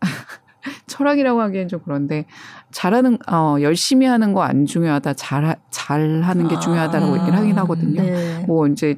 [0.86, 2.26] 철학이라고 하기엔 좀 그런데
[2.74, 8.02] 잘하는 어 열심히 하는 거 안 중요하다 잘 잘하는 게 중요하다라고 아, 얘기를 하긴 하거든요.
[8.02, 8.44] 네.
[8.46, 8.96] 뭐 이제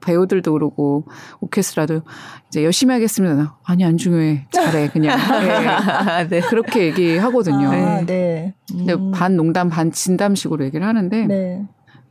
[0.00, 1.04] 배우들도 그러고
[1.40, 2.00] 오케스트라도
[2.48, 3.58] 이제 열심히 하겠습니다.
[3.64, 5.16] 아니 안 중요해 잘해 그냥
[6.28, 6.28] 네.
[6.28, 6.40] 네.
[6.40, 7.68] 그렇게 얘기하거든요.
[7.70, 8.54] 아, 네.
[8.74, 8.86] 음.
[8.86, 11.62] 근데 반 농담 반 진담식으로 얘기를 하는데 네.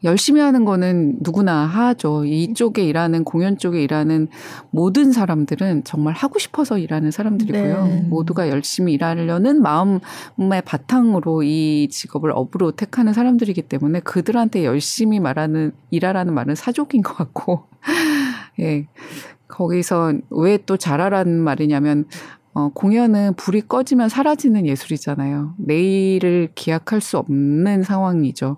[0.04, 2.26] 열심히 하는 거는 누구나 하죠.
[2.26, 4.28] 이쪽에 일하는 공연 쪽에 일하는
[4.72, 7.86] 모든 사람들은 정말 하고 싶어서 일하는 사람들이고요.
[7.86, 8.02] 네.
[8.10, 16.34] 모두가 열심히 일하려는 마음의 바탕으로 이 직업을 업으로 택하는 사람들이기 때문에 그들한테 열심히 말하는 일하라는
[16.34, 17.66] 말은 사족인 것 같고,
[18.60, 18.88] 예.
[19.48, 22.06] 거기서 왜 또 잘하라는 말이냐면
[22.54, 25.56] 어, 공연은 불이 꺼지면 사라지는 예술이잖아요.
[25.58, 28.58] 내일을 기약할 수 없는 상황이죠.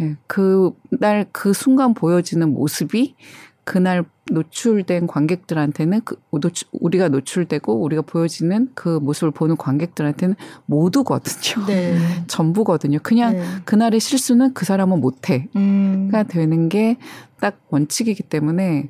[0.00, 3.14] 예, 그날 그 순간 보여지는 모습이
[3.64, 10.34] 그날 노출된 관객들한테는 그 노출, 우리가 노출되고 우리가 보여지는 그 모습을 보는 관객들한테는
[10.66, 11.66] 모두거든요.
[11.66, 11.96] 네.
[12.26, 12.98] 전부거든요.
[13.02, 13.44] 그냥 네.
[13.64, 16.10] 그날의 실수는 그 사람은 못해가 음.
[16.28, 16.96] 되는 게
[17.44, 18.88] 딱 원칙이기 때문에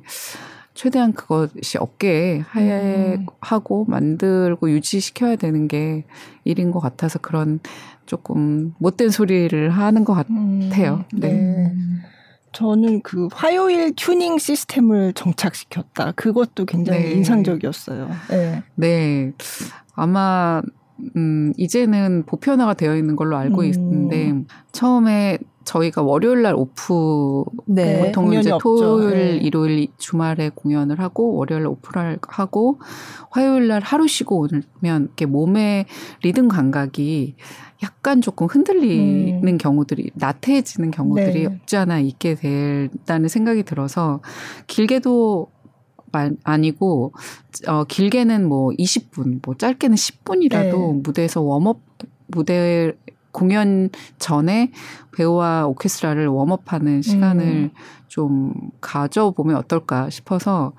[0.75, 3.25] 최대한 그것이 없게 음.
[3.39, 6.05] 하고 만들고 유지시켜야 되는 게
[6.43, 7.59] 일인 것 같아서 그런
[8.05, 10.35] 조금 못된 소리를 하는 것 같아요.
[10.35, 11.31] 음, 네.
[11.31, 11.73] 네.
[12.51, 16.11] 저는 그 화요일 튜닝 시스템을 정착시켰다.
[16.11, 17.11] 그것도 굉장히 네.
[17.13, 18.09] 인상적이었어요.
[18.29, 18.63] 네.
[18.75, 19.31] 네.
[19.93, 20.61] 아마
[21.15, 23.65] 음, 이제는 보편화가 되어 있는 걸로 알고 음.
[23.65, 24.33] 있는데
[24.71, 29.37] 처음에 저희가 월요일 날 오프 네, 보통 이제 토요일, 네.
[29.37, 32.79] 일요일 주말에 공연을 하고 월요일 오프를 하고
[33.31, 35.87] 화요일 날 하루 쉬고 오면 이렇게 몸의
[36.21, 37.35] 리듬 감각이
[37.83, 39.57] 약간 조금 흔들리는 음.
[39.57, 41.45] 경우들이 나태해지는 경우들이 네.
[41.45, 44.21] 없지 않아 있게 된다는 생각이 들어서
[44.67, 45.51] 길게도
[46.43, 47.13] 아니고
[47.67, 51.01] 어 길게는 뭐 20분, 뭐 짧게는 10분이라도 네.
[51.03, 51.81] 무대에서 웜업
[52.27, 52.93] 무대
[53.35, 54.71] 공연 전에
[55.13, 57.69] 배우와 오케스트라를 웜업하는 시간을 음.
[58.07, 60.71] 좀 가져보면 어떨까 싶어서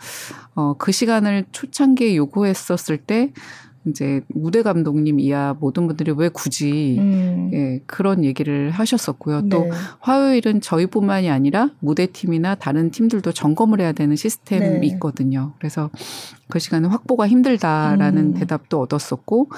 [0.55, 3.33] 어, 그 시간을 초창기에 요구했었을 때
[3.87, 7.51] 이제 무대 감독님 이하 모든 분들이 왜 굳이 음.
[7.53, 9.43] 예, 그런 얘기를 하셨었고요.
[9.43, 9.49] 네.
[9.51, 9.67] 또
[10.01, 14.87] 화요일은 저희뿐만이 아니라 무대팀이나 다른 팀들도 점검을 해야 되는 시스템이 네.
[14.95, 15.53] 있거든요.
[15.59, 15.91] 그래서
[16.49, 18.35] 그 시간은 확보가 힘들다라는 음.
[18.35, 19.51] 대답도 얻었었고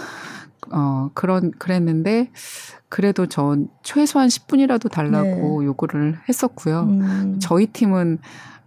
[0.72, 2.30] 어 그런 그랬는데
[2.88, 5.66] 그래도 전 최소한 10분이라도 달라고 네.
[5.66, 6.80] 요구를 했었고요.
[6.82, 7.38] 음.
[7.40, 8.18] 저희 팀은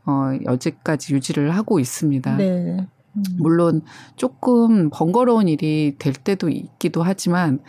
[0.06, 2.38] 어 여지까지 유지를 하고 있습니다.
[2.38, 2.88] 네.
[3.16, 3.24] 음.
[3.38, 3.82] 물론
[4.16, 7.60] 조금 번거로운 일이 될 때도 있기도 하지만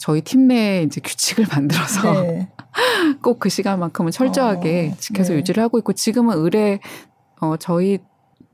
[0.00, 2.48] 저희 팀 내에 이제 규칙을 만들어서 네.
[3.22, 5.38] 꼭그 시간만큼은 철저하게 어, 지켜서 네.
[5.38, 6.80] 유지를 하고 있고 지금은 의뢰
[7.40, 7.98] 어 저희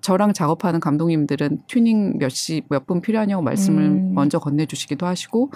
[0.04, 4.14] 저랑 작업하는 감독님들은 튜닝 몇 시 몇 분 필요하냐고 말씀을 음.
[4.14, 5.50] 먼저 건네주시기도 하시고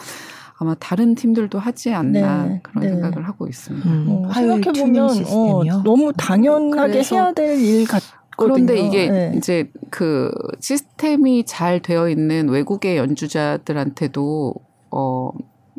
[0.58, 2.60] 아마 다른 팀들도 하지 않나 네.
[2.62, 2.88] 그런 네.
[2.90, 3.88] 생각을 하고 있습니다.
[3.88, 4.06] 음.
[4.08, 8.02] 어, 생각해 보면 어, 너무 당연하게 해야 될 일 같.
[8.36, 9.32] 그런데 이게 네.
[9.36, 10.30] 이제 그
[10.60, 14.54] 시스템이 잘 되어 있는 외국의 연주자들한테도
[14.90, 15.30] 어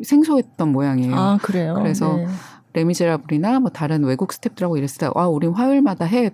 [0.02, 1.14] 생소했던 모양이에요.
[1.16, 1.74] 아 그래요.
[1.74, 2.26] 그래서 네.
[2.74, 6.30] 레미제라블이나 뭐 다른 외국 스탭들하고 이랬을 때, 아, 우린 화요일마다 해.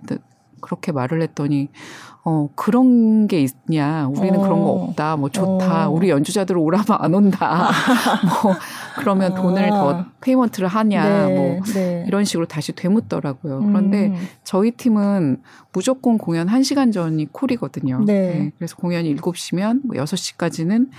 [0.61, 1.69] 그렇게 말을 했더니
[2.29, 4.41] 어 그런 게 있냐 우리는 어.
[4.41, 4.83] 그런 거 어.
[4.89, 5.91] 없다 뭐 좋다 어.
[5.91, 7.69] 우리 연주자들 오라면 안 온다
[8.43, 8.53] 뭐
[8.97, 9.35] 그러면 아.
[9.35, 11.33] 돈을 더 payment를 하냐 네.
[11.33, 12.03] 뭐 네.
[12.05, 14.15] 이런 식으로 다시 되묻더라고요 그런데 음.
[14.43, 18.13] 저희 팀은 무조건 공연 1시간 전이 call이거든요 네.
[18.13, 18.51] 네.
[18.57, 20.89] 그래서 공연이 7시면 뭐 6시까지는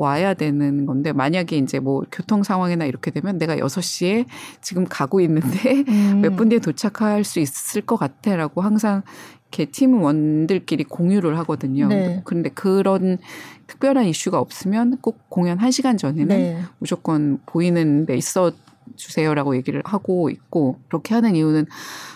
[0.00, 4.24] 와야 되는 건데 만약에 이제 뭐 교통 상황이나 이렇게 되면 내가 6시에
[4.62, 6.22] 지금 가고 있는데 음.
[6.22, 9.02] 몇분 뒤에 도착할 수 있을 것 같아라고 항상
[9.50, 11.88] 이렇게 팀원들끼리 공유를 하거든요.
[11.88, 12.22] 네.
[12.24, 13.18] 그런데 그런
[13.66, 16.62] 특별한 이슈가 없으면 꼭 공연 1시간 전에는 네.
[16.78, 18.52] 무조건 보이는 데 있어
[18.96, 21.66] 주세요라고 얘기를 하고 있고 그렇게 하는 이유는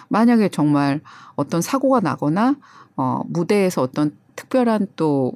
[0.09, 1.01] 만약에 정말
[1.35, 2.57] 어떤 사고가 나거나
[2.97, 5.33] 어 무대에서 어떤 특별한 또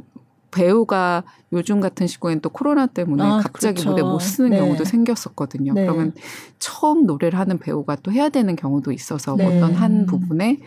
[0.51, 3.91] 배우가 요즘 같은 시국엔 또 코로나 때문에 아, 갑자기 그렇죠.
[3.91, 4.59] 무대 못 쓰는 네.
[4.59, 5.75] 경우도 생겼었거든요.
[5.75, 5.83] 네.
[5.83, 6.13] 그러면
[6.59, 9.47] 처음 노래를 하는 배우가 또 해야 되는 경우도 있어서 네.
[9.47, 10.59] 어떤 한 부분에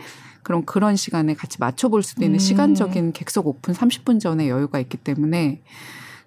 [0.44, 2.40] 그럼 그런 시간에 같이 맞춰볼 수도 있는 음.
[2.40, 5.62] 시간적인 객석 오픈 30분 전에 여유가 있기 때문에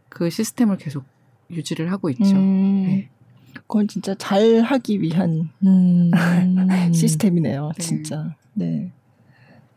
[0.09, 1.05] 그 시스템을 계속
[1.51, 2.37] 유지를 하고 있죠.
[2.37, 2.85] 음.
[2.87, 3.09] 네.
[3.55, 6.11] 그건 진짜 잘 하기 위한 음.
[6.93, 7.73] 시스템이네요.
[7.79, 8.35] 진짜.
[8.53, 8.93] 네.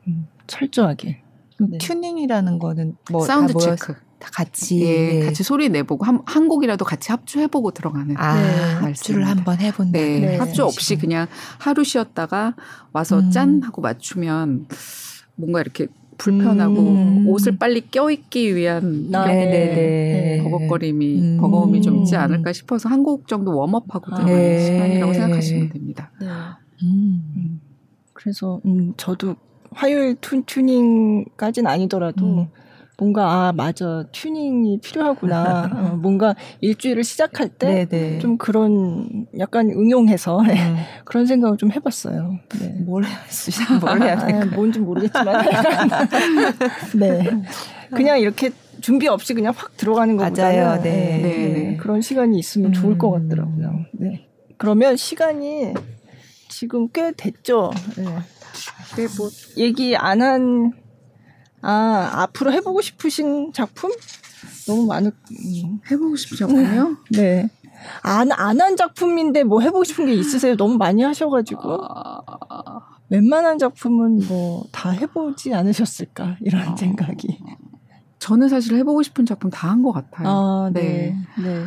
[0.08, 1.22] 음, 철저하게.
[1.60, 1.78] 네.
[1.80, 3.96] 튜닝이라는 거는 뭐 sound check.
[4.20, 8.74] 다 같이 예, 같이 소리 내보고 한, 한 곡이라도 같이 합주해보고 들어가는 아, 네.
[8.88, 9.92] 합주를 한번 해본다.
[9.92, 10.38] 네, 네.
[10.38, 11.28] 합주 없이 그냥
[11.60, 12.56] 하루 쉬었다가
[12.94, 13.30] 와서 음.
[13.30, 14.68] 짠 하고 맞추면
[15.36, 15.88] 뭔가 이렇게
[16.18, 17.28] 불편하고 음.
[17.28, 20.44] 옷을 빨리 껴입기 위한 아, 네, 네.
[20.44, 21.38] 버벅거림이 음.
[21.40, 26.12] 버거움이 좀 있지 않을까 싶어서 한 곡 정도 웜업하고 들어가는 아, 시간이라고 생각하시면 됩니다.
[26.20, 26.28] 네.
[26.84, 27.62] 음.
[28.14, 29.36] 그래서 음, 저도
[29.72, 32.48] 화요일 튜, 튜닝까지는 아니더라도 음.
[32.98, 37.88] 뭔가 아 맞아 튜닝이 필요하구나 어, 뭔가 일주일을 시작할 때
[38.20, 40.76] 좀 그런 약간 응용해서 음.
[41.06, 42.40] 그런 생각을 좀 해봤어요.
[42.60, 42.70] 네.
[42.86, 43.18] 뭘 해야
[43.80, 44.42] 뭘 해야 될까?
[44.42, 45.46] 아, 뭔지 모르겠지만
[46.98, 47.30] 네
[47.94, 50.92] 그냥 이렇게 준비 없이 그냥 확 들어가는 것보다는 네.
[50.92, 51.20] 네.
[51.22, 51.78] 네.
[51.78, 52.98] 그런 시간이 있으면 좋을 음.
[52.98, 53.86] 것 같더라고요.
[53.94, 54.28] 네.
[54.58, 55.74] 그러면 시간이
[56.50, 57.72] 지금 꽤 됐죠.
[57.96, 58.04] 네.
[58.96, 60.74] 네, 뭐 얘기 안한
[61.62, 63.92] 아, 앞으로 해보고 싶으신 작품?
[64.68, 65.80] 너무 많은, 음.
[65.90, 66.98] 해보고 싶은 작품이요?
[67.12, 67.50] 네.
[68.02, 70.56] 안, 안 한 작품인데 뭐 해보고 싶은 게 있으세요?
[70.56, 71.80] 너무 많이 하셔가지고.
[71.84, 72.82] 아...
[73.10, 76.38] 웬만한 작품은 뭐 다 해보지 않으셨을까?
[76.42, 76.76] 이런 아...
[76.76, 77.40] 생각이.
[78.20, 80.28] 저는 사실 해보고 싶은 작품 다 한 것 같아요.
[80.28, 81.16] 아, 네.
[81.38, 81.44] 네.
[81.44, 81.64] 네.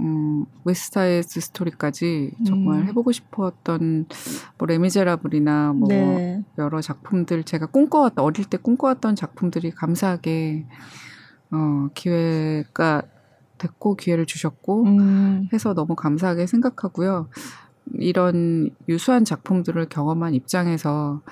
[0.00, 2.86] 음, 웨스트 사이드 스토리까지 정말 음.
[2.86, 4.06] 해보고 싶었던
[4.58, 6.42] 뭐 레미제라블이나 뭐 네.
[6.58, 10.66] 여러 작품들 제가 꿈꿔왔던 어릴 때 꿈꿔왔던 작품들이 감사하게
[11.50, 13.02] 어, 기회가
[13.58, 15.48] 됐고 기회를 주셨고 음.
[15.52, 17.28] 해서 너무 감사하게 생각하고요.
[17.94, 21.22] 이런 유수한 작품들을 경험한 입장에서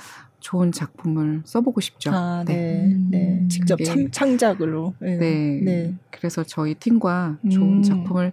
[0.43, 2.11] 좋은 작품을 써보고 싶죠.
[2.13, 2.87] 아, 네.
[3.11, 3.39] 네.
[3.41, 3.49] 네.
[3.49, 4.95] 직접 참, 창작으로.
[4.99, 5.17] 네.
[5.17, 5.61] 네.
[5.65, 5.95] 네.
[6.11, 7.83] 그래서 저희 팀과 좋은 음.
[7.83, 8.33] 작품을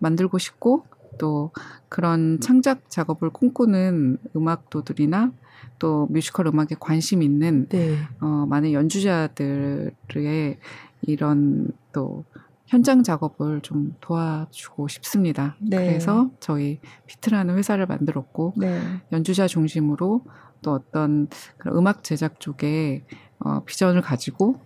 [0.00, 0.84] 만들고 싶고
[1.18, 1.52] 또
[1.88, 5.32] 그런 창작 작업을 꿈꾸는 음악도들이나
[5.78, 7.96] 또 뮤지컬 음악에 관심 있는 네.
[8.20, 10.58] 어, 많은 연주자들의
[11.02, 12.24] 이런 또
[12.66, 15.56] 현장 작업을 좀 도와주고 싶습니다.
[15.60, 15.76] 네.
[15.76, 18.80] 그래서 저희 피트라는 회사를 만들었고 네.
[19.12, 20.22] 연주자 중심으로
[20.62, 21.28] 또 어떤
[21.58, 23.04] 그런 음악 제작 쪽에
[23.40, 24.60] 어, 비전을 가지고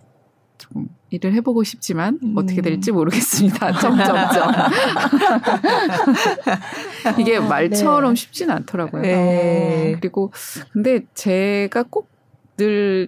[0.57, 2.33] 좀 일을 해보고 싶지만 음.
[2.37, 3.73] 어떻게 될지 모르겠습니다.
[3.79, 4.49] 점점점
[7.19, 8.21] 이게 어, 말처럼 네.
[8.21, 9.01] 쉽지는 않더라고요.
[9.01, 9.97] 네.
[9.99, 10.31] 그리고
[10.73, 12.17] 근데 제가 꼭
[12.57, 13.07] 늘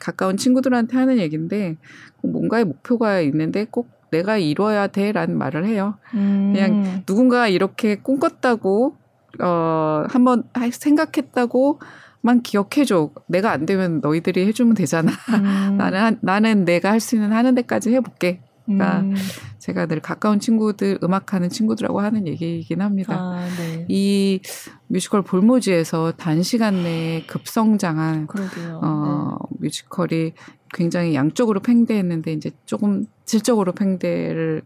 [0.00, 1.76] 가까운 친구들한테 하는 얘기인데
[2.22, 5.96] 뭔가의 목표가 있는데 꼭 내가 이뤄야 돼라는 말을 해요.
[6.14, 6.52] 음.
[6.54, 8.96] 그냥 누군가 이렇게 꿈꿨다고
[9.40, 11.78] 어 한번 생각했다고
[12.20, 13.10] 만 기억해줘.
[13.28, 15.12] 내가 안 되면 너희들이 해주면 되잖아.
[15.12, 15.76] 음.
[15.78, 18.40] 나는 나는 내가 할 수 있는 하는 데까지 해볼게.
[18.66, 19.14] 그러니까 음.
[19.58, 23.14] 제가 늘 가까운 친구들 음악하는 친구들하고 하는 얘기이긴 합니다.
[23.18, 23.86] 아, 네.
[23.88, 24.40] 이
[24.88, 28.80] 뮤지컬 볼모지에서 단시간 내에 급성장한 그러게요.
[28.82, 29.56] 어, 네.
[29.60, 30.32] 뮤지컬이
[30.74, 34.62] 굉장히 양쪽으로 팽대했는데 이제 조금 질적으로 팽대를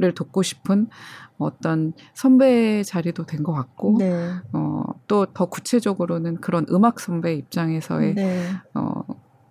[0.00, 0.88] 를 돕고 싶은
[1.36, 4.32] 어떤 선배 자리도 된 것 같고 네.
[4.54, 8.48] 어, 또 더 구체적으로는 그런 음악 선배 입장에서의 네.
[8.74, 9.02] 어,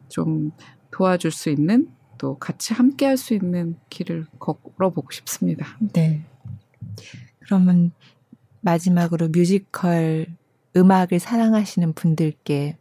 [0.07, 0.51] 좀
[0.91, 5.67] 도와줄 수 있는 또 같이 함께 할 수 있는 길을 걸어보고 싶습니다.
[5.93, 6.25] 네.
[7.39, 7.91] 그러면
[8.61, 10.25] 마지막으로 뮤지컬
[10.75, 12.78] 음악을 사랑하시는 분들께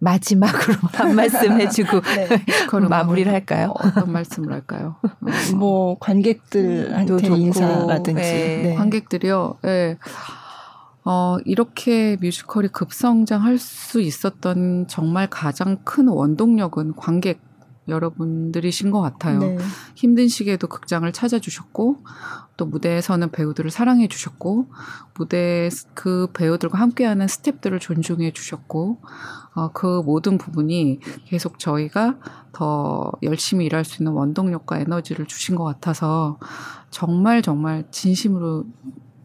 [0.00, 2.88] 마지막으로 한 말씀 해주고 네.
[2.88, 3.72] 마무리를 할까요?
[3.76, 4.96] 어떤 말씀을 할까요?
[5.02, 5.08] 어.
[5.56, 8.62] 뭐 관객들한테 인사라든지 네.
[8.62, 8.74] 네.
[8.74, 9.58] 관객들이요.
[9.62, 9.96] 네.
[11.04, 17.40] 어, 이렇게 뮤지컬이 급성장할 수 있었던 정말 가장 큰 원동력은 관객
[17.90, 19.40] 여러분들이신 것 같아요.
[19.40, 19.58] 네.
[19.94, 21.98] 힘든 시기에도 극장을 찾아주셨고
[22.56, 24.66] 또 무대에서는 배우들을 사랑해 주셨고
[25.14, 28.98] 무대 그 배우들과 함께하는 스탭들을 존중해 주셨고
[29.54, 32.18] 어, 그 모든 부분이 계속 저희가
[32.52, 36.38] 더 열심히 일할 수 있는 원동력과 에너지를 주신 것 같아서
[36.90, 38.64] 정말 정말 진심으로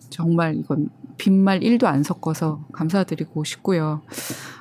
[0.09, 4.01] 정말 이건 빈말 1도 안 섞어서 감사드리고 싶고요.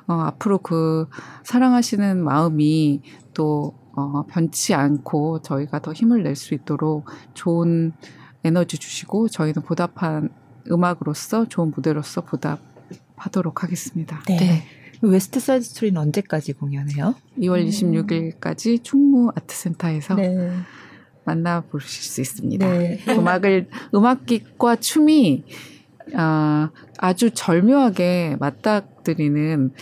[0.06, 1.08] 어, 앞으로 그
[1.44, 3.02] 사랑하시는 마음이
[3.32, 7.92] 또 어, 변치 않고 저희가 더 힘을 낼 수 있도록 좋은
[8.42, 10.30] 에너지 주시고 저희는 보답한
[10.70, 14.20] 음악으로서 좋은 무대로서 보답하도록 하겠습니다.
[14.26, 14.36] 네.
[14.36, 14.62] 네.
[15.02, 17.14] 웨스트 사이드 스토리는 언제까지 공연해요?
[17.38, 17.68] 2월 음.
[17.68, 20.50] 26일까지 충무 아트센터에서 네.
[21.24, 22.66] 만나보실 수 있습니다.
[22.66, 22.98] 네.
[23.08, 25.44] 음악을 음악과 춤이
[26.14, 29.72] 아, 아주 절묘하게 맞닥뜨리는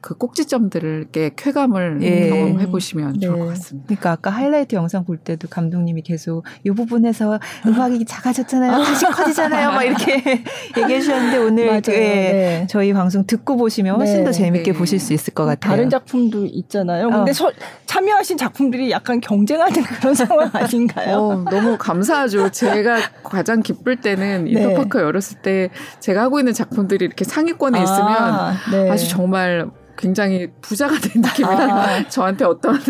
[0.00, 2.28] 그 꼭지점들을 이렇게 쾌감을 예.
[2.28, 3.26] 경험해 보시면 네.
[3.26, 3.86] 좋을 것 같습니다.
[3.88, 8.82] 그러니까 아까 하이라이트 영상 볼 때도 감독님이 계속 이 부분에서 음악이 작아졌잖아요.
[8.84, 9.72] 다시 커지잖아요.
[9.72, 10.22] 막 이렇게
[10.78, 12.66] 얘기해 주셨는데 오늘 그, 예, 네.
[12.70, 14.24] 저희 방송 듣고 보시면 훨씬 네.
[14.24, 14.78] 더 재밌게 네.
[14.78, 15.72] 보실 수 있을 것 같아요.
[15.72, 17.10] 다른 작품도 있잖아요.
[17.10, 17.34] 근데 어.
[17.34, 17.50] 서,
[17.86, 21.16] 참여하신 작품들이 약간 경쟁하는 그런 상황 아닌가요?
[21.16, 22.50] 어, 너무 감사하죠.
[22.50, 24.50] 제가 가장 기쁠 때는 네.
[24.52, 28.90] 인터파크 열었을 때 제가 하고 있는 작품들이 이렇게 상위권에 아, 있으면 네.
[28.90, 32.08] 아주 정말 굉장히 부자가 된 느낌이라 아.
[32.08, 32.78] 저한테 어떤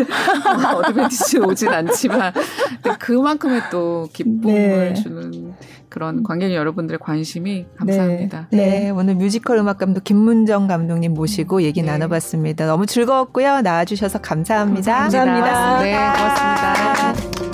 [0.75, 2.31] 어드밴티지 오진 않지만
[2.99, 4.93] 그만큼의 또 기쁨을 네.
[4.93, 5.53] 주는
[5.89, 8.47] 그런 관객 여러분들의 관심이 감사합니다.
[8.51, 8.57] 네.
[8.57, 8.79] 네.
[8.79, 8.89] 네.
[8.91, 11.91] 오늘 뮤지컬 음악 감독 김문정 감독님 모시고 얘기 네.
[11.91, 12.67] 나눠봤습니다.
[12.67, 13.61] 너무 즐거웠고요.
[13.61, 14.99] 나와주셔서 감사합니다.
[14.99, 15.81] 감사합니다.
[15.81, 17.48] 네, 고맙습니다.